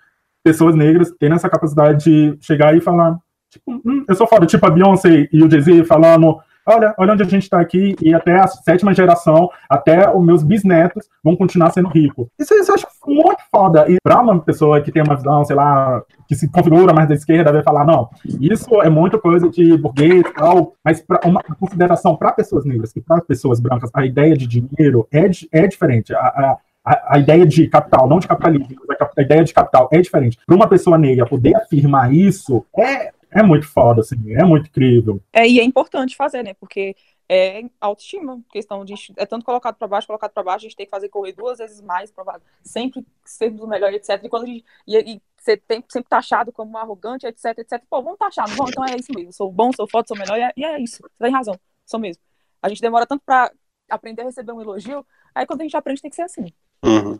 [0.45, 3.19] pessoas negras tendo essa capacidade de chegar e falar,
[3.51, 7.23] tipo, hum, eu sou foda, tipo a Beyoncé e o Jay-Z falando, olha, olha onde
[7.23, 11.71] a gente tá aqui, e até a sétima geração, até os meus bisnetos vão continuar
[11.71, 12.27] sendo ricos.
[12.39, 13.87] Isso, isso eu acho muito foda.
[13.89, 17.15] E pra uma pessoa que tem uma visão, sei lá, que se configura mais da
[17.15, 18.09] esquerda, vai falar, não,
[18.41, 22.95] isso é muita coisa de burguês e tal, mas pra uma consideração para pessoas negras
[22.97, 26.15] e para pessoas brancas, a ideia de dinheiro é, é diferente.
[26.15, 28.69] A, a, a, a ideia de capital, não de capitalismo,
[29.17, 30.39] a, ideia de capital é diferente.
[30.45, 35.21] Para uma pessoa negra poder afirmar isso é, é muito foda, assim, é muito incrível.
[35.33, 36.55] É, e é importante fazer, né?
[36.55, 36.95] Porque
[37.29, 40.87] é autoestima, questão de é tanto colocado para baixo, colocado para baixo, a gente tem
[40.87, 44.21] que fazer correr duas vezes mais, para sempre sermos o melhor, etc.
[44.23, 47.83] E quando a gente, e, e ser tem, sempre taxado como arrogante, etc, etc.
[47.89, 48.73] Pô, vamos taxar, não vamos?
[48.73, 49.33] Então é isso mesmo.
[49.33, 50.99] Sou bom, sou forte, sou melhor, e é, e é isso.
[51.03, 52.23] Você tem razão, sou mesmo.
[52.61, 53.51] A gente demora tanto para
[53.89, 55.05] aprender a receber um elogio,
[55.35, 56.47] aí quando a gente aprende tem que ser assim.
[56.85, 57.19] Uhum.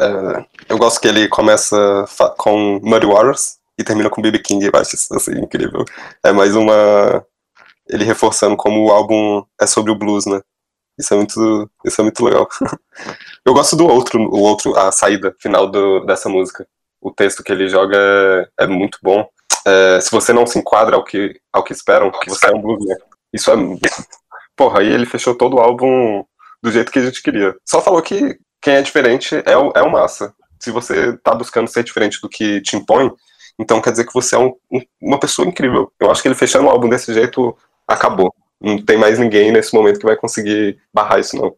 [0.00, 2.04] É, eu gosto que ele começa
[2.36, 5.84] com Muddy Waters e termina com BB King, eu acho isso assim, incrível.
[6.24, 7.24] É mais uma.
[7.88, 10.40] Ele reforçando como o álbum é sobre o blues, né?
[10.98, 12.48] Isso é muito, isso é muito legal.
[13.44, 16.66] Eu gosto do outro, o outro, a saída final do, dessa música.
[17.00, 19.26] O texto que ele joga é, é muito bom.
[19.64, 22.60] É, se você não se enquadra ao que, ao que esperam, que você é um
[22.60, 22.96] blues, né?
[23.32, 23.54] Isso é.
[24.56, 26.24] Porra, aí ele fechou todo o álbum
[26.60, 27.54] do jeito que a gente queria.
[27.64, 30.34] Só falou que quem é diferente é o, é o massa.
[30.58, 33.10] Se você tá buscando ser diferente do que te impõe,
[33.58, 35.92] então quer dizer que você é um- um- uma pessoa incrível.
[36.00, 37.56] Eu acho que ele fechando o álbum desse jeito,
[37.86, 38.34] acabou.
[38.60, 41.54] Não tem mais ninguém nesse momento que vai conseguir barrar isso, não.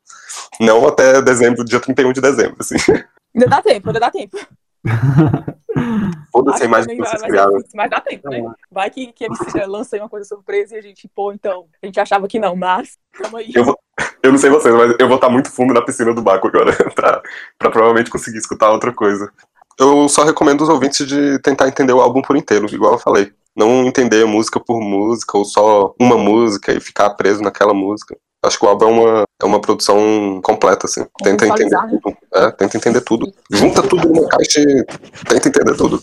[0.61, 2.74] Não até dezembro, dia 31 de dezembro, assim.
[3.34, 4.36] Ainda dá tempo, ainda dá tempo.
[6.32, 7.53] Foda-se a imagem que vocês criaram.
[7.59, 8.42] difícil, Mas dá tempo, né?
[8.70, 11.86] Vai que, que eles eh, lancem uma coisa surpresa e a gente, pô, então, a
[11.86, 13.51] gente achava que não, mas tamo aí.
[13.55, 13.78] Eu vou-
[14.23, 16.73] Eu não sei vocês, mas eu vou estar muito fundo na piscina do Baco agora,
[16.95, 17.23] pra,
[17.59, 19.31] pra provavelmente conseguir escutar outra coisa.
[19.79, 23.33] Eu só recomendo os ouvintes de tentar entender o álbum por inteiro, igual eu falei.
[23.57, 28.16] Não entender música por música, ou só uma música e ficar preso naquela música.
[28.43, 31.05] Acho que o álbum é uma, é uma produção completa, assim.
[31.23, 32.16] Tenta entender tudo.
[32.35, 33.33] É, tenta entender tudo.
[33.51, 34.85] Junta tudo numa caixa e
[35.29, 36.03] tenta entender tudo.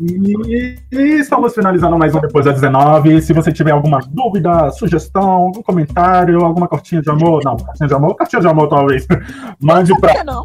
[0.00, 3.20] E, e estamos finalizando mais um Depois da 19.
[3.20, 7.94] Se você tiver alguma dúvida, sugestão, algum comentário, alguma cartinha de amor, não, cartinha de
[7.94, 9.06] amor, cartinha de amor talvez,
[9.60, 10.44] mande que não?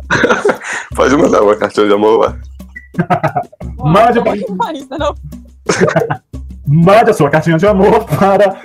[0.95, 2.37] Pode mandar uma cartinha de amor lá.
[3.77, 4.33] Mande pra-
[4.65, 5.15] faz, né, não?
[6.65, 8.55] Mande a sua cartinha de amor para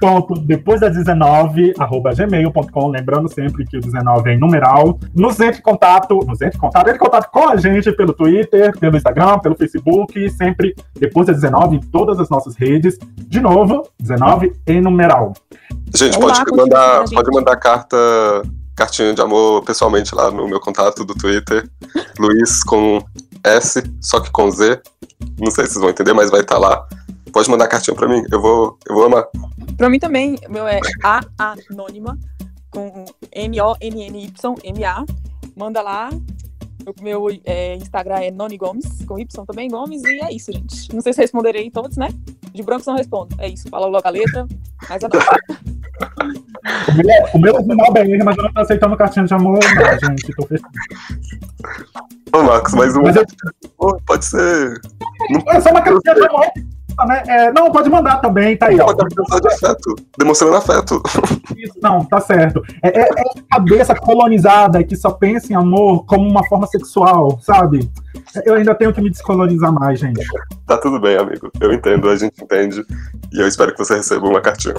[0.00, 2.88] contato depois das 19 arroba gmail.com.
[2.88, 4.98] Lembrando sempre que o 19 é em numeral.
[5.14, 8.12] Nos entre em contato, nos entre em contato, entre em contato com a gente pelo
[8.12, 12.98] Twitter, pelo Instagram, pelo Facebook, sempre depois das 19 em todas as nossas redes.
[13.26, 15.32] De novo, 19 em numeral.
[15.94, 17.14] Gente, Vamos pode mandar, gente.
[17.14, 17.96] pode mandar carta,
[18.76, 21.68] cartinha de amor pessoalmente lá no meu contato do Twitter.
[22.18, 23.02] Luiz com
[23.44, 24.80] S, só que com Z.
[25.38, 26.86] Não sei se vocês vão entender, mas vai estar lá.
[27.32, 29.26] Pode mandar cartinha pra mim, eu vou, eu vou amar.
[29.76, 32.18] Pra mim também, meu é A Anônima,
[32.70, 35.04] com N-O-N-N-Y-M-A.
[35.56, 36.10] Manda lá.
[36.86, 40.92] O meu é, Instagram é Noni Gomes, com Y também, Gomes, e é isso, gente.
[40.94, 42.08] Não sei se responderei todos, né?
[42.52, 43.34] De brancos não respondo.
[43.38, 44.46] É isso, fala logo a letra,
[44.88, 45.24] mas é nóis.
[47.34, 49.58] O meu, o meu é 19 BR, mas eu não tô aceitando cartinha de amor,
[49.58, 50.32] não, gente.
[50.34, 50.68] Tô fechando.
[52.34, 53.24] Ô, Marcos, mas um Mas eu-
[54.06, 54.80] pode ser.
[55.30, 56.46] Não É só uma cartinha de amor.
[57.06, 57.22] Né?
[57.26, 58.86] É, não, pode mandar também, tá aí, ó.
[58.94, 59.96] pode demonstrar de afeto.
[60.18, 61.02] Demonstrando afeto.
[61.56, 62.62] Isso, não, tá certo.
[62.82, 67.38] É, é, é a cabeça colonizada que só pensa em amor como uma forma sexual,
[67.42, 67.90] sabe?
[68.44, 70.24] Eu ainda tenho que me descolonizar mais, gente.
[70.66, 71.50] Tá tudo bem, amigo.
[71.60, 72.84] Eu entendo, a gente entende.
[73.32, 74.74] E eu espero que você receba uma cartinha.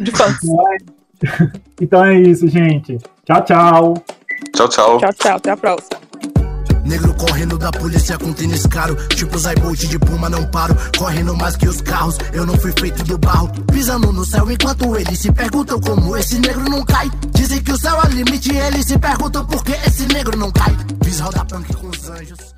[0.00, 0.38] De fãs.
[1.80, 2.98] Então é isso, gente.
[3.24, 3.94] Tchau, tchau.
[4.54, 4.98] Tchau, tchau.
[4.98, 5.36] Tchau, tchau.
[5.36, 6.05] Até a próxima.
[6.86, 8.94] Negro correndo da polícia com tênis caro.
[9.08, 10.76] Tipo Zybolt de Puma não paro.
[10.96, 13.48] Correndo mais que os carros Eu não fui feito do barro.
[13.72, 17.10] Pisando no céu enquanto eles se perguntam como esse negro não cai.
[17.34, 20.76] Dizem que o céu é limite Eles se perguntam por que esse negro não cai.
[21.02, 22.55] Fiz roda punk com os anjos